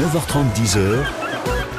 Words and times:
9h30, 0.00 0.44
10h. 0.54 0.96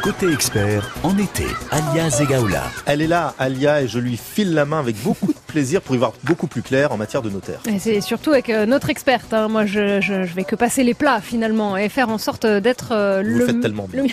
Côté 0.01 0.31
expert, 0.31 0.96
en 1.04 1.17
été, 1.17 1.46
Alia 1.71 2.09
Zegaoula. 2.09 2.63
Elle 2.86 3.01
est 3.01 3.08
là, 3.08 3.33
Alia, 3.38 3.82
et 3.82 3.88
je 3.88 4.00
lui 4.00 4.16
file 4.17 4.54
la 4.54 4.66
main 4.66 4.79
avec 4.79 4.96
beaucoup 5.04 5.33
de 5.33 5.38
plaisir 5.47 5.81
pour 5.81 5.96
y 5.96 5.97
voir 5.97 6.13
beaucoup 6.23 6.47
plus 6.47 6.61
clair 6.61 6.91
en 6.91 6.97
matière 6.97 7.21
de 7.21 7.29
notaire. 7.29 7.59
Et 7.67 7.77
c'est 7.79 7.99
surtout 8.01 8.31
avec 8.31 8.49
euh, 8.49 8.65
notre 8.65 8.89
experte. 8.89 9.33
hein. 9.33 9.47
Moi, 9.49 9.65
je, 9.65 9.99
je, 10.01 10.23
je 10.23 10.33
vais 10.33 10.45
que 10.45 10.55
passer 10.55 10.83
les 10.83 10.93
plats 10.93 11.19
finalement 11.21 11.75
et 11.77 11.89
faire 11.89 12.09
en 12.09 12.17
sorte 12.17 12.45
d'être 12.45 12.91
euh, 12.91 13.21
Vous 13.25 13.38
le, 13.39 13.45
faites 13.45 13.59
tellement 13.61 13.88
bien. 13.88 14.04
le 14.04 14.09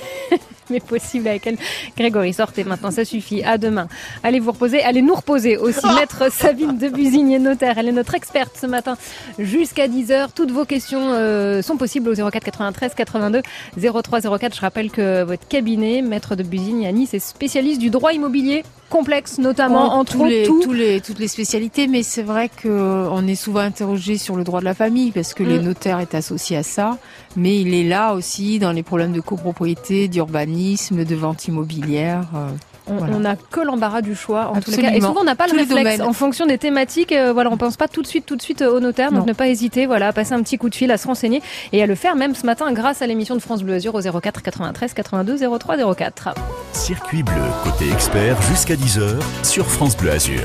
mais 0.71 0.81
possible 0.81 1.29
avec 1.29 1.46
elle. 1.46 1.57
Grégory, 1.97 2.33
sortez 2.33 2.65
maintenant, 2.65 2.91
ça 2.91 3.05
suffit. 3.05 3.43
À 3.45 3.59
demain. 3.59 3.89
Allez 4.23 4.41
vous 4.41 4.53
reposer, 4.53 4.83
allez 4.83 5.03
nous 5.03 5.15
reposer 5.15 5.57
aussi. 5.57 5.87
Maître 5.95 6.30
Sabine 6.33 6.79
de 6.79 6.89
Busigne, 6.89 7.39
notaire. 7.39 7.79
Elle 7.79 7.89
est 7.89 7.93
notre 7.93 8.15
experte 8.15 8.57
ce 8.61 8.66
matin 8.66 8.97
jusqu'à 9.39 9.89
10h. 9.89 10.29
Toutes 10.35 10.51
vos 10.51 10.65
questions 10.65 11.11
euh, 11.12 11.62
sont 11.62 11.77
possibles 11.77 12.09
au 12.09 12.15
04 12.15 12.45
93 12.45 12.95
82 12.95 13.43
03 13.77 14.21
04. 14.39 14.55
Je 14.57 14.61
rappelle 14.61 14.91
que 14.91 15.23
votre 15.23 15.47
cabinet, 15.48 16.02
Maître 16.02 16.37
de 16.37 16.43
Busigne 16.43 16.87
à 16.87 16.93
Nice, 16.93 17.15
est 17.15 17.19
spécialiste 17.19 17.80
du 17.80 17.91
droit 17.91 18.12
immobilier 18.12 18.62
complexe, 18.91 19.38
notamment 19.38 19.95
En 19.95 20.01
entre 20.01 20.12
tous 20.19 20.24
les, 20.24 20.43
tout. 20.45 20.60
tous 20.62 20.73
les, 20.73 21.01
toutes 21.01 21.19
les 21.19 21.27
spécialités, 21.27 21.88
mais 21.88 22.02
c'est 22.05 22.23
vrai 22.23 22.49
qu'on 22.62 23.27
est 23.27 23.35
souvent 23.35 23.60
interrogé 23.60 24.19
sur 24.19 24.37
le 24.37 24.45
droit 24.45 24.60
de 24.60 24.65
la 24.65 24.74
famille 24.74 25.10
parce 25.10 25.35
que 25.35 25.43
les 25.43 25.59
Mm. 25.59 25.62
notaires 25.62 26.01
est 26.01 26.15
associé 26.15 26.57
à 26.59 26.62
ça, 26.62 26.99
mais 27.37 27.60
il 27.60 27.74
est 27.74 27.83
là 27.83 28.15
aussi 28.15 28.59
dans 28.59 28.71
les 28.73 28.83
problèmes 28.85 29.12
de 29.12 29.21
copropriété, 29.21 30.07
d'urbanisme, 30.07 30.54
de 30.59 31.15
vente 31.15 31.47
immobilière. 31.49 32.23
euh, 32.35 32.49
On 32.87 32.97
Voilà. 32.97 33.19
n'a 33.19 33.37
que 33.37 33.61
l'embarras 33.61 34.03
du 34.03 34.15
choix 34.15 34.49
en 34.55 34.61
tous 34.61 34.71
les 34.71 34.77
cas. 34.77 34.93
Et 34.93 35.01
souvent 35.01 35.23
on 35.23 35.25
n'a 35.25 35.35
pas 35.35 35.47
le 35.47 35.53
Tous 35.53 35.57
réflexe 35.59 35.79
domaines. 35.97 36.03
en 36.03 36.13
fonction 36.13 36.45
des 36.47 36.59
thématiques. 36.59 37.13
euh, 37.13 37.33
voilà, 37.33 37.51
on 37.51 37.57
pense 37.57 37.77
pas 37.79 37.89
tout 37.89 38.03
de 38.03 38.07
suite, 38.07 38.27
tout 38.27 38.37
de 38.37 38.43
suite 38.43 38.61
euh, 38.61 38.77
au 38.77 38.80
notaire. 38.80 39.11
Donc 39.11 39.21
Non. 39.21 39.27
ne 39.27 39.33
pas 39.33 39.49
hésiter, 39.49 39.87
voilà, 39.87 40.09
à 40.09 40.13
passer 40.13 40.35
un 40.35 40.43
petit 40.43 40.59
coup 40.59 40.69
de 40.69 40.75
fil, 40.75 40.91
à 40.91 40.99
se 40.99 41.07
renseigner 41.07 41.41
et 41.73 41.83
à 41.83 41.87
le 41.87 41.95
faire 41.95 42.15
même 42.15 42.35
ce 42.35 42.45
matin 42.45 42.71
grâce 42.73 43.01
à 43.01 43.07
l'émission 43.07 43.35
de 43.37 43.41
France 43.41 43.63
Bleu 43.63 43.75
Azur 43.75 43.95
au 43.95 44.01
04 44.21 44.43
93 44.43 44.93
82 44.93 45.39
03 45.59 45.95
04. 45.95 46.35
Circuit 46.73 47.23
bleu, 47.23 47.35
côté 47.65 47.91
expert, 47.91 48.37
jusqu'à 48.43 48.74
10h 48.74 49.15
sur 49.43 49.66
France 49.66 49.96
Bleu 49.96 50.11
Azur. 50.11 50.43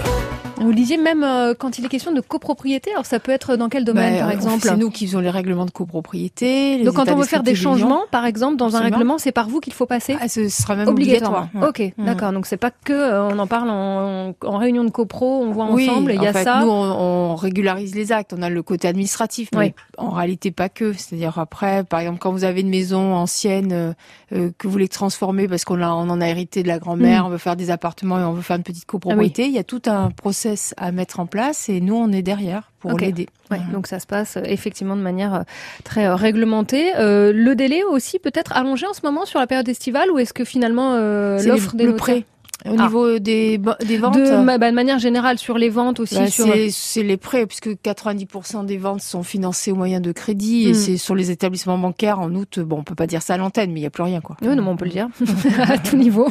Vous 0.59 0.73
disiez 0.73 0.97
même 0.97 1.23
euh, 1.23 1.53
quand 1.57 1.77
il 1.79 1.85
est 1.85 1.89
question 1.89 2.11
de 2.11 2.21
copropriété. 2.21 2.91
Alors 2.91 3.05
ça 3.05 3.19
peut 3.19 3.31
être 3.31 3.55
dans 3.55 3.69
quel 3.69 3.83
domaine 3.85 4.13
bah, 4.15 4.19
par 4.21 4.31
exemple 4.31 4.59
C'est 4.61 4.75
nous 4.77 4.89
qui 4.89 5.05
faisons 5.07 5.19
les 5.19 5.29
règlements 5.29 5.65
de 5.65 5.71
copropriété. 5.71 6.77
les 6.77 6.83
Donc 6.83 6.95
quand 6.95 7.09
on 7.09 7.15
veut 7.15 7.25
faire 7.25 7.43
des 7.43 7.55
changements, 7.55 8.01
par 8.11 8.25
exemple, 8.25 8.57
dans 8.57 8.75
un 8.75 8.81
règlement, 8.81 9.17
c'est 9.17 9.31
par 9.31 9.47
vous 9.47 9.59
qu'il 9.59 9.73
faut 9.73 9.85
passer. 9.85 10.17
Ah, 10.21 10.27
ce 10.27 10.47
sera 10.49 10.75
même 10.75 10.87
obligatoire. 10.87 11.47
ouais. 11.53 11.67
Ok, 11.67 11.93
Mm. 11.97 12.05
d'accord. 12.05 12.31
Donc 12.31 12.45
c'est 12.45 12.57
pas 12.57 12.71
que 12.71 12.93
euh, 12.93 13.23
on 13.29 13.39
en 13.39 13.47
parle 13.47 13.69
en, 13.69 14.33
en 14.45 14.57
réunion 14.57 14.83
de 14.83 14.89
copro, 14.91 15.41
on 15.43 15.51
voit 15.51 15.65
ensemble. 15.65 16.11
Il 16.13 16.17
y 16.21 16.27
en 16.27 16.29
a 16.29 16.33
fait, 16.33 16.43
ça. 16.43 16.61
Nous, 16.61 16.69
on, 16.69 17.31
on 17.31 17.35
régularise 17.35 17.95
les 17.95 18.11
actes. 18.11 18.33
On 18.37 18.41
a 18.41 18.49
le 18.49 18.61
côté 18.63 18.87
administratif, 18.87 19.49
mais 19.53 19.59
Oui. 19.59 19.73
en 19.97 20.09
réalité 20.11 20.51
pas 20.51 20.69
que. 20.69 20.93
C'est-à-dire 20.93 21.39
après, 21.39 21.83
par 21.83 21.99
exemple, 22.01 22.19
quand 22.19 22.31
vous 22.31 22.43
avez 22.43 22.61
une 22.61 22.69
maison 22.69 23.13
ancienne 23.15 23.71
euh, 23.71 23.93
euh, 24.33 24.49
que 24.57 24.67
vous 24.67 24.71
voulez 24.71 24.87
transformer 24.87 25.47
parce 25.47 25.65
qu'on 25.65 25.81
a- 25.81 25.89
on 25.89 26.09
en 26.09 26.21
a 26.21 26.27
hérité 26.27 26.63
de 26.63 26.67
la 26.67 26.79
grand-mère, 26.79 27.23
Mm. 27.23 27.27
on 27.27 27.29
veut 27.29 27.37
faire 27.37 27.55
des 27.55 27.71
appartements 27.71 28.19
et 28.19 28.23
on 28.23 28.33
veut 28.33 28.41
faire 28.41 28.57
une 28.57 28.63
petite 28.63 28.85
copropriété, 28.85 29.45
il 29.45 29.51
y 29.53 29.57
a 29.59 29.63
tout 29.63 29.81
un 29.87 30.09
process 30.49 30.73
à 30.77 30.91
mettre 30.91 31.19
en 31.19 31.25
place 31.25 31.69
et 31.69 31.81
nous, 31.81 31.95
on 31.95 32.11
est 32.11 32.21
derrière 32.21 32.71
pour 32.79 32.93
Ok. 32.93 33.01
l'aider. 33.01 33.27
Ouais, 33.51 33.57
Voilà. 33.57 33.63
donc 33.73 33.87
ça 33.87 33.99
se 33.99 34.07
passe 34.07 34.37
euh, 34.37 34.41
effectivement 34.45 34.95
de 34.95 35.01
manière 35.01 35.33
euh, 35.33 35.41
très 35.83 36.05
euh, 36.07 36.15
réglementée. 36.15 36.91
Euh, 36.97 37.31
le 37.33 37.55
délai 37.55 37.83
aussi 37.83 38.19
peut-être 38.19 38.55
allongé 38.55 38.85
en 38.87 38.93
ce 38.93 39.01
moment 39.03 39.25
sur 39.25 39.39
la 39.39 39.47
période 39.47 39.67
estivale 39.67 40.09
ou 40.11 40.19
est-ce 40.19 40.33
que 40.33 40.45
finalement 40.45 40.93
euh, 40.93 41.41
l'offre 41.43 41.75
des 41.75 41.85
le 41.85 41.95
prêt. 41.95 42.25
Au 42.65 42.75
Ah. 42.77 42.83
niveau 42.83 43.19
des, 43.19 43.57
des 43.57 43.97
ventes, 43.97 44.15
de, 44.15 44.45
bah, 44.57 44.57
de 44.69 44.75
manière 44.75 44.99
générale 44.99 45.37
sur 45.39 45.57
les 45.57 45.69
ventes 45.69 45.99
aussi 46.01 46.15
Bah, 46.15 46.27
sur 46.29 46.53
c'est 46.71 47.03
les 47.03 47.15
prêts, 47.17 47.45
puisque 47.45 47.69
90% 47.81 48.65
des 48.65 48.77
ventes 48.77 49.01
sont 49.01 49.23
financées 49.23 49.71
au 49.71 49.75
moyen 49.75 50.01
de 50.01 50.11
crédit, 50.11 50.67
et 50.67 50.71
Mm. 50.71 50.75
c'est 50.75 50.97
sur 50.97 51.15
les 51.15 51.31
établissements 51.31 51.77
bancaires 51.77 52.19
en 52.19 52.33
août. 52.35 52.59
Bon, 52.59 52.79
on 52.79 52.83
peut 52.83 52.95
pas 52.95 53.07
dire 53.07 53.21
ça 53.21 53.35
à 53.35 53.37
l'antenne, 53.37 53.71
mais 53.71 53.79
il 53.79 53.83
y 53.83 53.85
a 53.85 53.89
plus 53.89 54.03
rien, 54.03 54.19
quoi. 54.19 54.35
Oui, 54.41 54.49
non, 54.49 54.61
mais 54.63 54.69
on 54.69 54.75
peut 54.77 54.85
le 54.85 54.91
dire 54.91 55.07
à 55.69 55.77
tout 55.77 55.95
niveau. 55.95 56.27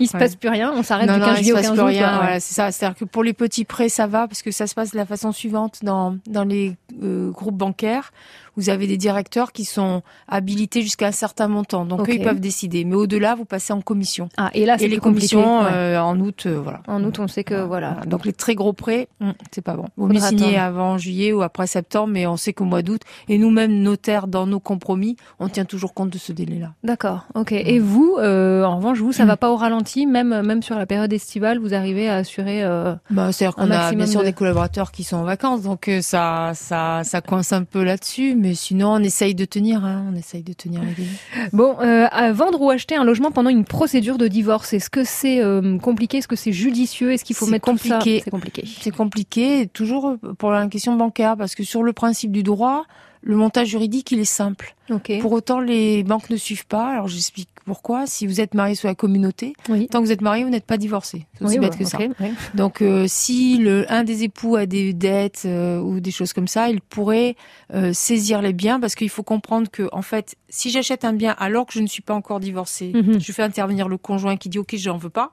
Il 0.00 0.06
se 0.08 0.12
Ouais. 0.12 0.18
passe 0.20 0.36
plus 0.36 0.50
rien, 0.50 0.72
on 0.76 0.82
s'arrête 0.82 1.10
du 1.10 1.18
non, 1.18 1.24
15 1.24 1.30
il 1.30 1.36
se 1.36 1.42
juillet 1.42 1.52
au 1.52 1.56
passe 1.56 1.66
15 1.68 1.72
plus 1.76 1.82
août. 1.82 1.86
ouais. 1.86 1.98
Voilà, 1.98 2.40
c'est 2.40 2.54
ça. 2.54 2.70
C'est-à-dire 2.70 2.98
que 2.98 3.04
pour 3.06 3.24
les 3.24 3.32
petits 3.32 3.64
prêts, 3.64 3.88
ça 3.88 4.06
va 4.06 4.28
parce 4.28 4.42
que 4.42 4.50
ça 4.50 4.66
se 4.66 4.74
passe 4.74 4.90
de 4.92 4.96
la 4.98 5.06
façon 5.06 5.32
suivante 5.32 5.78
dans 5.82 6.16
dans 6.26 6.44
les 6.44 6.76
euh, 7.02 7.30
groupes 7.30 7.56
bancaires. 7.56 8.12
Vous 8.56 8.70
avez 8.70 8.86
des 8.86 8.96
directeurs 8.96 9.52
qui 9.52 9.64
sont 9.64 10.02
habilités 10.28 10.82
jusqu'à 10.82 11.08
un 11.08 11.12
certain 11.12 11.48
montant, 11.48 11.84
donc 11.84 12.08
eux 12.08 12.14
ils 12.14 12.22
peuvent 12.22 12.40
décider. 12.40 12.84
Mais 12.84 12.94
au-delà, 12.96 13.34
vous 13.34 13.44
passez 13.44 13.72
en 13.72 13.80
commission. 13.80 14.28
Ah, 14.36 14.50
et 14.54 14.64
là 14.66 14.78
c'est 14.78 14.84
Et 14.84 14.88
les 14.88 14.98
commissions 14.98 15.60
ouais. 15.62 15.70
euh, 15.72 16.00
en 16.00 16.18
août, 16.20 16.44
euh, 16.46 16.60
voilà. 16.62 16.80
En 16.86 17.02
août, 17.04 17.18
on 17.18 17.28
sait 17.28 17.44
que 17.44 17.54
voilà. 17.54 17.92
Voilà. 17.94 18.06
Donc 18.06 18.24
les 18.24 18.32
très 18.32 18.54
gros 18.54 18.72
prêts, 18.72 19.08
hum, 19.20 19.34
c'est 19.52 19.62
pas 19.62 19.74
bon. 19.74 19.86
Vaut 19.96 20.06
mieux 20.06 20.20
signer 20.20 20.56
avant 20.56 20.96
juillet 20.98 21.32
ou 21.32 21.42
après 21.42 21.66
septembre, 21.66 22.08
mais 22.12 22.26
on 22.26 22.36
sait 22.36 22.52
qu'au 22.52 22.64
mois 22.64 22.82
d'août, 22.82 23.02
et 23.28 23.38
nous-mêmes 23.38 23.74
notaires 23.82 24.26
dans 24.28 24.46
nos 24.46 24.60
compromis, 24.60 25.16
on 25.40 25.48
tient 25.48 25.64
toujours 25.64 25.92
compte 25.94 26.10
de 26.10 26.18
ce 26.18 26.32
délai-là. 26.32 26.72
D'accord, 26.84 27.26
ok. 27.34 27.52
Et 27.52 27.78
vous, 27.80 28.16
euh, 28.18 28.64
en 28.64 28.76
revanche, 28.76 28.98
vous, 29.00 29.12
ça 29.12 29.24
va 29.24 29.36
pas 29.36 29.50
au 29.50 29.56
ralenti, 29.56 30.06
même 30.06 30.42
même 30.42 30.62
sur 30.62 30.76
la 30.78 30.86
période 30.86 31.12
estivale, 31.12 31.58
vous 31.58 31.74
arrivez 31.74 32.08
à 32.08 32.16
assurer. 32.16 32.62
Bah, 33.10 33.32
c'est-à-dire 33.32 33.54
qu'on 33.56 33.70
a 33.70 33.92
bien 33.92 34.06
sûr 34.06 34.20
de- 34.20 34.26
des 34.26 34.32
collaborateurs 34.32 34.92
qui 34.92 35.04
sont 35.04 35.16
en 35.16 35.24
vacances, 35.24 35.62
donc 35.62 35.90
ça, 36.00 36.52
ça, 36.54 37.02
ça 37.04 37.20
coince 37.20 37.52
un 37.52 37.64
peu 37.64 37.82
là-dessus, 37.82 38.34
mais 38.44 38.54
sinon 38.54 38.92
on 38.92 38.98
essaye 38.98 39.34
de 39.34 39.46
tenir, 39.46 39.84
hein, 39.86 40.04
on 40.12 40.14
essaye 40.14 40.42
de 40.42 40.52
tenir 40.52 40.82
les 40.82 40.92
délais. 40.96 41.48
Bon, 41.54 41.76
euh, 41.80 42.06
à 42.10 42.30
vendre 42.32 42.60
ou 42.60 42.68
acheter 42.68 42.94
un 42.94 43.04
logement 43.04 43.30
pendant 43.30 43.48
une 43.48 43.64
procédure 43.64 44.18
de 44.18 44.28
divorce, 44.28 44.74
est-ce 44.74 44.90
que 44.90 45.02
c'est 45.02 45.42
euh, 45.42 45.78
compliqué? 45.78 46.18
Est-ce 46.18 46.28
que 46.28 46.36
c'est 46.36 46.52
judicieux? 46.52 47.12
Est-ce 47.12 47.24
qu'il 47.24 47.34
faut 47.34 47.46
mettre 47.46 47.70
tout 47.70 47.78
ça? 47.78 47.96
compliqué. 47.96 48.20
C'est 48.22 48.30
compliqué. 48.30 48.64
C'est 48.80 48.90
compliqué, 48.90 49.66
toujours 49.72 50.16
pour 50.36 50.50
la 50.50 50.66
question 50.68 50.94
bancaire, 50.94 51.38
parce 51.38 51.54
que 51.54 51.64
sur 51.64 51.82
le 51.82 51.94
principe 51.94 52.32
du 52.32 52.42
droit, 52.42 52.84
le 53.26 53.36
montage 53.36 53.68
juridique 53.68 54.12
il 54.12 54.20
est 54.20 54.24
simple. 54.26 54.74
Pour 55.20 55.32
autant, 55.32 55.60
les 55.60 56.02
banques 56.04 56.28
ne 56.28 56.36
suivent 56.36 56.66
pas. 56.66 56.88
Alors 56.92 57.08
j'explique 57.08 57.48
pourquoi. 57.64 58.06
Si 58.06 58.26
vous 58.26 58.42
êtes 58.42 58.52
marié 58.52 58.74
sous 58.74 58.86
la 58.86 58.94
communauté, 58.94 59.54
Oui. 59.70 59.88
tant 59.88 60.00
que 60.00 60.04
vous 60.04 60.12
êtes 60.12 60.20
marié, 60.20 60.44
vous 60.44 60.50
n'êtes 60.50 60.66
pas 60.66 60.76
divorcé. 60.76 61.24
C'est 61.38 61.44
aussi 61.46 61.58
Oui, 61.58 61.60
bête 61.66 61.78
que 61.78 61.86
ça. 61.86 61.96
ouais. 61.98 62.10
Donc, 62.52 62.82
euh, 62.82 63.06
si 63.08 63.56
le 63.56 63.90
un 63.90 64.04
des 64.04 64.24
époux 64.24 64.56
a 64.56 64.66
des 64.66 64.92
dettes 64.92 65.44
euh, 65.46 65.80
ou 65.80 66.00
des 66.00 66.10
choses 66.10 66.34
comme 66.34 66.48
ça, 66.48 66.68
il 66.68 66.82
pourrait 66.82 67.34
euh, 67.72 67.94
saisir 67.94 68.42
les 68.42 68.52
biens 68.52 68.78
parce 68.78 68.94
qu'il 68.94 69.08
faut 69.08 69.22
comprendre 69.22 69.70
que, 69.70 69.88
en 69.92 70.02
fait, 70.02 70.36
si 70.50 70.68
j'achète 70.70 71.06
un 71.06 71.14
bien 71.14 71.34
alors 71.38 71.64
que 71.64 71.72
je 71.72 71.80
ne 71.80 71.86
suis 71.86 72.02
pas 72.02 72.14
encore 72.14 72.40
divorcée, 72.40 72.92
Mhm. 72.94 73.18
je 73.18 73.32
fais 73.32 73.42
intervenir 73.42 73.88
le 73.88 73.96
conjoint 73.96 74.36
qui 74.36 74.50
dit 74.50 74.58
OK, 74.58 74.74
j'en 74.76 74.98
veux 74.98 75.08
pas, 75.08 75.32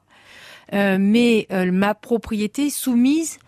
mais 0.71 1.47
ma 1.51 1.93
propriété 1.93 2.67
est 2.67 2.69
soumise 2.69 3.39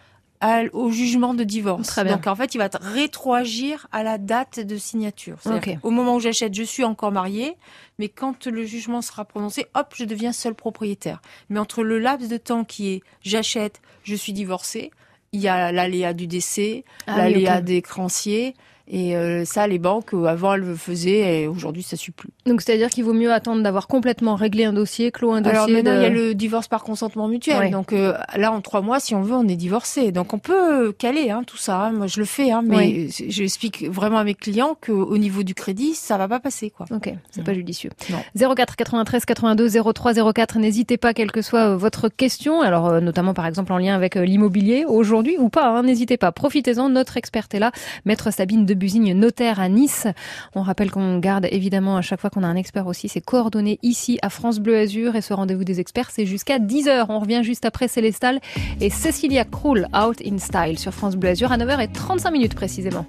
à- 0.43 0.63
au 0.73 0.91
jugement 0.91 1.33
de 1.33 1.43
divorce. 1.43 1.87
Très 1.87 2.03
bien. 2.03 2.15
Donc 2.17 2.27
en 2.27 2.35
fait, 2.35 2.53
il 2.53 2.57
va 2.57 2.69
rétroagir 2.81 3.87
à 3.91 4.03
la 4.03 4.17
date 4.17 4.59
de 4.59 4.77
signature. 4.77 5.37
Au 5.83 5.89
moment 5.91 6.15
où 6.15 6.19
j'achète, 6.19 6.53
je 6.53 6.63
suis 6.63 6.83
encore 6.83 7.11
mariée, 7.11 7.55
mais 7.99 8.09
quand 8.09 8.47
le 8.47 8.65
jugement 8.65 9.01
sera 9.01 9.23
prononcé, 9.25 9.65
hop, 9.75 9.93
je 9.95 10.03
deviens 10.03 10.31
seul 10.33 10.55
propriétaire. 10.55 11.21
Mais 11.49 11.59
entre 11.59 11.83
le 11.83 11.99
laps 11.99 12.29
de 12.29 12.37
temps 12.37 12.63
qui 12.63 12.89
est 12.93 13.01
j'achète, 13.21 13.81
je 14.03 14.15
suis 14.15 14.33
divorcée, 14.33 14.91
il 15.31 15.41
y 15.41 15.47
a 15.47 15.71
l'aléa 15.71 16.13
du 16.13 16.27
décès, 16.27 16.83
Ah 17.07 17.17
l'aléa 17.17 17.61
des 17.61 17.81
créanciers. 17.81 18.55
Et 18.87 19.15
euh, 19.15 19.45
ça, 19.45 19.65
les 19.65 19.79
banques, 19.79 20.13
euh, 20.13 20.25
avant, 20.25 20.55
elles 20.55 20.61
le 20.61 20.75
faisaient 20.75 21.43
et 21.43 21.47
aujourd'hui, 21.47 21.83
ça 21.83 21.95
suit 21.95 22.11
plus. 22.11 22.29
Donc 22.45 22.61
c'est-à-dire 22.61 22.89
qu'il 22.89 23.05
vaut 23.05 23.13
mieux 23.13 23.31
attendre 23.31 23.63
d'avoir 23.63 23.87
complètement 23.87 24.35
réglé 24.35 24.65
un 24.65 24.73
dossier, 24.73 25.09
clos 25.11 25.31
un 25.31 25.39
dossier. 25.41 25.55
Alors 25.57 25.69
maintenant, 25.69 25.91
de- 25.93 25.99
il 25.99 26.03
y 26.03 26.05
a 26.05 26.09
le 26.09 26.33
divorce 26.35 26.67
par 26.67 26.83
consentement 26.83 27.29
mutuel. 27.29 27.57
Ouais. 27.59 27.69
Donc 27.69 27.93
euh, 27.93 28.13
là, 28.35 28.51
en 28.51 28.59
trois 28.59 28.81
mois, 28.81 28.99
si 28.99 29.15
on 29.15 29.21
veut, 29.21 29.35
on 29.35 29.47
est 29.47 29.55
divorcé. 29.55 30.11
Donc 30.11 30.33
on 30.33 30.37
peut 30.39 30.91
caler 30.91 31.29
hein, 31.29 31.43
tout 31.47 31.55
ça. 31.57 31.91
Moi, 31.93 32.07
je 32.07 32.19
le 32.19 32.25
fais, 32.25 32.51
hein, 32.51 32.61
mais 32.65 32.75
Ouais. 32.75 33.07
j'explique 33.29 33.85
vraiment 33.89 34.17
à 34.17 34.23
mes 34.25 34.33
clients 34.35 34.75
qu'au 34.85 35.17
niveau 35.17 35.43
du 35.43 35.55
crédit, 35.55 35.93
ça 35.95 36.17
va 36.17 36.27
pas 36.27 36.39
passer. 36.41 36.69
quoi. 36.69 36.85
Ok, 36.91 37.09
c'est 37.31 37.41
Mm. 37.41 37.43
pas 37.45 37.53
judicieux. 37.53 37.89
Non. 38.09 38.53
04 38.55 38.75
93 38.75 39.23
82 39.25 39.69
03 39.93 40.13
04, 40.33 40.59
n'hésitez 40.59 40.97
pas, 40.97 41.13
quelle 41.13 41.31
que 41.31 41.41
soit 41.41 41.75
votre 41.77 42.09
question, 42.09 42.61
alors 42.61 42.87
euh, 42.89 42.99
notamment 42.99 43.33
par 43.33 43.45
exemple 43.47 43.71
en 43.71 43.77
lien 43.77 43.95
avec 43.95 44.15
l'immobilier, 44.15 44.83
aujourd'hui 44.85 45.37
ou 45.39 45.47
pas, 45.49 45.67
hein, 45.69 45.83
n'hésitez 45.83 46.17
pas, 46.17 46.31
profitez-en, 46.33 46.89
notre 46.89 47.15
experte 47.17 47.53
est 47.55 47.59
là, 47.59 47.71
maître 48.05 48.31
Sabine 48.31 48.65
de 48.65 48.72
Busigne, 48.75 49.13
notaire 49.13 49.59
à 49.59 49.69
Nice. 49.69 50.07
On 50.55 50.61
rappelle 50.61 50.91
qu'on 50.91 51.19
garde 51.19 51.47
évidemment 51.51 51.97
à 51.97 52.01
chaque 52.01 52.19
fois 52.19 52.29
qu'on 52.29 52.43
a 52.43 52.47
un 52.47 52.55
expert 52.55 52.87
aussi 52.87 53.09
ses 53.09 53.21
coordonnées 53.21 53.79
ici 53.83 54.19
à 54.21 54.29
France 54.29 54.59
Bleu 54.59 54.77
Azur 54.77 55.15
et 55.15 55.21
ce 55.21 55.33
rendez-vous 55.33 55.63
des 55.63 55.79
experts 55.79 56.09
c'est 56.11 56.25
jusqu'à 56.25 56.59
10h. 56.59 57.05
On 57.09 57.19
revient 57.19 57.41
juste 57.43 57.65
après 57.65 57.87
Célestal 57.87 58.39
et 58.81 58.89
Cecilia 58.89 59.45
Krull, 59.45 59.87
Out 59.93 60.21
in 60.25 60.37
Style 60.37 60.79
sur 60.79 60.93
France 60.93 61.15
Bleu 61.15 61.29
Azur 61.29 61.51
à 61.51 61.57
9h35 61.57 62.31
minutes 62.31 62.55
précisément. 62.55 63.05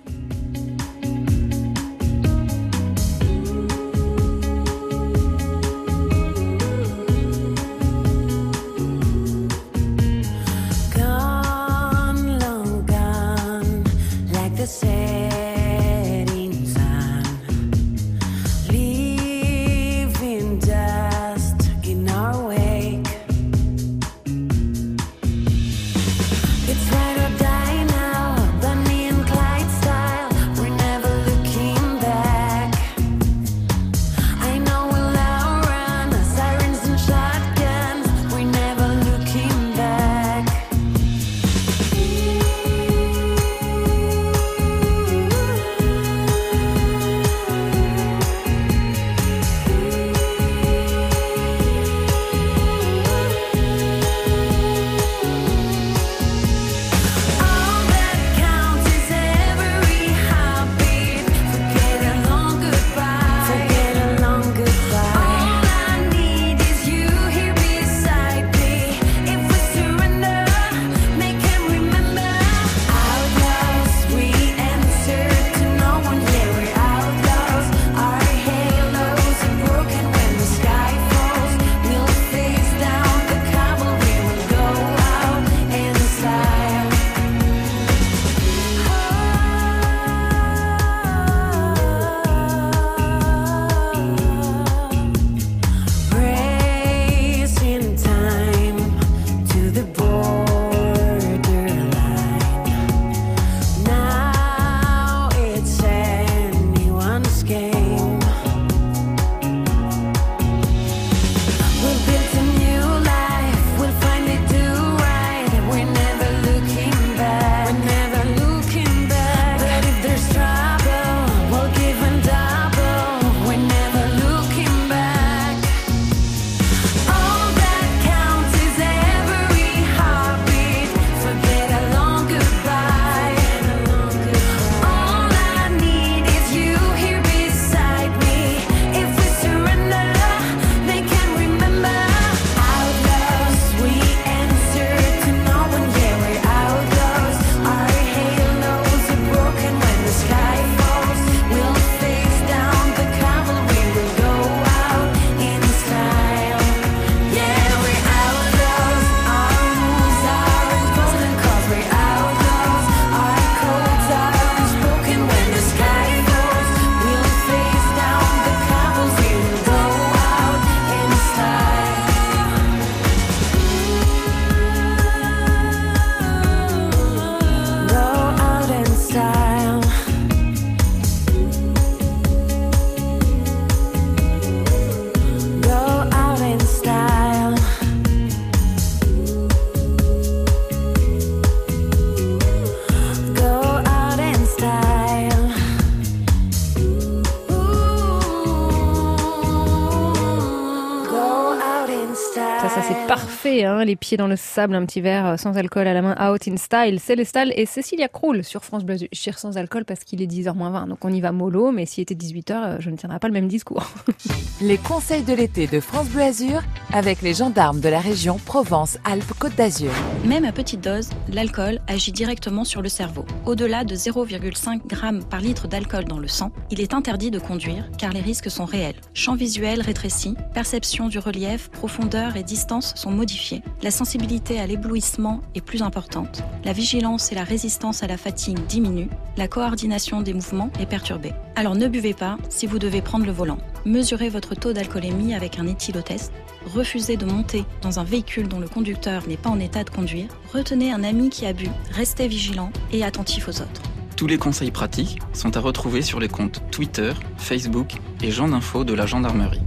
Ça 202.75 202.83
c'est 202.83 203.07
parfait, 203.07 203.65
hein, 203.65 203.85
les 203.85 203.95
pieds 203.95 204.17
dans 204.17 204.27
le 204.27 204.35
sable, 204.35 204.75
un 204.75 204.85
petit 204.85 205.01
verre 205.01 205.27
euh, 205.27 205.37
sans 205.37 205.57
alcool 205.57 205.87
à 205.87 205.95
la 205.95 206.03
main, 206.03 206.17
out 206.29 206.49
in 206.49 206.57
style. 206.57 206.99
Célestal 206.99 207.53
et 207.55 207.67
Cécilia 207.67 208.09
Krull 208.09 208.43
sur 208.43 208.65
France 208.65 208.85
Bleu. 208.85 208.97
Je 208.97 209.07
tire 209.21 209.39
sans 209.39 209.57
alcool 209.57 209.85
parce 209.85 210.03
qu'il 210.03 210.21
est 210.21 210.27
10h20, 210.27 210.89
donc 210.89 211.05
on 211.05 211.13
y 211.13 211.21
va 211.21 211.31
mollo, 211.31 211.71
mais 211.71 211.87
s'il 211.87 212.03
était 212.03 212.17
18h, 212.17 212.53
euh, 212.53 212.77
je 212.81 212.91
ne 212.91 212.97
tiendrai 212.97 213.21
pas 213.21 213.29
le 213.29 213.33
même 213.33 213.47
discours. 213.47 213.93
Les 214.61 214.77
conseils 214.77 215.23
de 215.23 215.35
l'été 215.35 215.69
de 215.69 215.79
France 215.79 216.09
Bleu 216.09 216.23
Azur 216.23 216.63
avec 216.93 217.23
les 217.23 217.35
gendarmes 217.35 217.81
de 217.81 217.89
la 217.89 218.01
région 218.01 218.39
Provence-Alpes-Côte 218.45 219.55
d'Azur. 219.57 219.91
Même 220.25 220.45
à 220.45 220.53
petite 220.53 220.81
dose, 220.81 221.11
l'alcool 221.33 221.81
agit 221.87 222.13
directement 222.13 222.65
sur 222.65 222.83
le 222.83 222.89
cerveau. 222.89 223.25
Au-delà 223.47 223.85
de 223.85 223.95
0,5 223.95 224.81
g 224.91 225.27
par 225.29 225.41
litre 225.41 225.69
d'alcool 225.69 226.05
dans 226.05 226.19
le 226.19 226.29
sang, 226.29 226.51
il 226.71 226.81
est 226.81 226.95
interdit 226.95 227.31
de 227.31 227.39
conduire 227.39 227.89
car 227.99 228.13
les 228.13 228.21
risques 228.21 228.51
sont 228.51 228.65
réels. 228.65 228.95
Champ 229.13 229.35
visuel 229.35 229.81
rétréci, 229.81 230.35
perception 230.55 231.09
du 231.09 231.19
relief, 231.19 231.69
profondeur 231.71 232.37
et 232.37 232.43
distance 232.43 232.64
sont 232.97 233.11
modifiés. 233.11 233.63
La 233.83 233.91
sensibilité 233.91 234.59
à 234.59 234.67
l'éblouissement 234.67 235.41
est 235.55 235.61
plus 235.61 235.83
importante. 235.83 236.43
La 236.65 236.73
vigilance 236.73 237.31
et 237.31 237.35
la 237.35 237.45
résistance 237.45 238.03
à 238.03 238.07
la 238.07 238.17
fatigue 238.17 238.65
diminuent. 238.67 239.11
La 239.37 239.49
coordination 239.49 240.23
des 240.23 240.33
mouvements 240.33 240.71
est 240.81 240.87
perturbée. 240.87 241.33
Alors 241.57 241.75
ne 241.75 241.89
buvez 241.89 242.15
pas 242.15 242.39
si 242.49 242.67
vous 242.67 242.79
devez 242.79 243.03
prendre 243.03 243.27
le 243.27 243.33
volant. 243.33 243.59
Mesurez 243.85 244.29
votre 244.29 244.55
taux 244.55 244.73
d'alcoolémie 244.73 245.35
avec 245.35 245.59
un 245.59 245.67
éthylotest. 245.67 246.33
Refusez 246.75 247.17
de 247.17 247.27
monter 247.27 247.65
dans 247.83 248.01
un 248.01 248.05
véhicule 248.05 248.49
dont 248.49 248.61
le 248.61 248.69
conducteur 248.69 249.29
n'est 249.29 249.37
pas 249.37 249.51
en 249.51 249.61
état 249.61 249.85
de 249.85 249.91
conduire. 249.91 250.29
Retenez 250.53 250.91
un 250.91 251.05
ami 251.05 251.29
qui 251.29 251.47
a 251.47 251.53
bu. 251.53 251.69
Restez 251.91 252.29
vigilant 252.29 252.71
et 252.93 253.05
attentif 253.05 253.49
aux 253.49 253.61
autres. 253.61 253.83
Tous 254.17 254.27
les 254.27 254.39
conseils 254.39 254.71
pratiques 254.71 255.19
sont 255.33 255.57
à 255.57 255.61
retrouver 255.61 256.01
sur 256.01 256.21
les 256.21 256.29
comptes 256.29 256.63
Twitter, 256.71 257.13
Facebook 257.37 257.95
et 258.23 258.31
Jean 258.31 258.49
d'info 258.49 258.85
de 258.85 258.95
la 258.95 259.07
gendarmerie. 259.07 259.61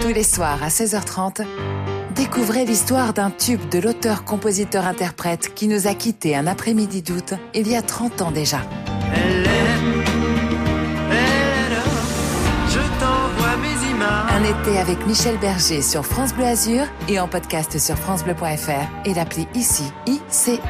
Tous 0.00 0.08
les 0.12 0.22
soirs 0.22 0.62
à 0.62 0.68
16h30, 0.68 1.46
découvrez 2.14 2.64
l'histoire 2.64 3.12
d'un 3.12 3.30
tube 3.30 3.68
de 3.70 3.78
l'auteur-compositeur-interprète 3.78 5.54
qui 5.54 5.68
nous 5.68 5.86
a 5.86 5.94
quittés 5.94 6.36
un 6.36 6.46
après-midi 6.46 7.02
d'août 7.02 7.34
il 7.54 7.68
y 7.68 7.76
a 7.76 7.82
30 7.82 8.22
ans 8.22 8.30
déjà. 8.30 8.58
Je 12.68 12.80
t'envoie 13.00 13.56
mes 13.56 13.90
images. 13.90 14.32
Un 14.32 14.44
été 14.44 14.78
avec 14.78 15.06
Michel 15.06 15.38
Berger 15.38 15.82
sur 15.82 16.04
France 16.04 16.34
Bleu 16.34 16.44
Azur 16.44 16.84
et 17.08 17.18
en 17.18 17.28
podcast 17.28 17.78
sur 17.78 17.96
francebleu.fr 17.96 19.06
et 19.06 19.14
l'appli 19.14 19.46
ici 19.54 19.84
ICI. 20.06 20.60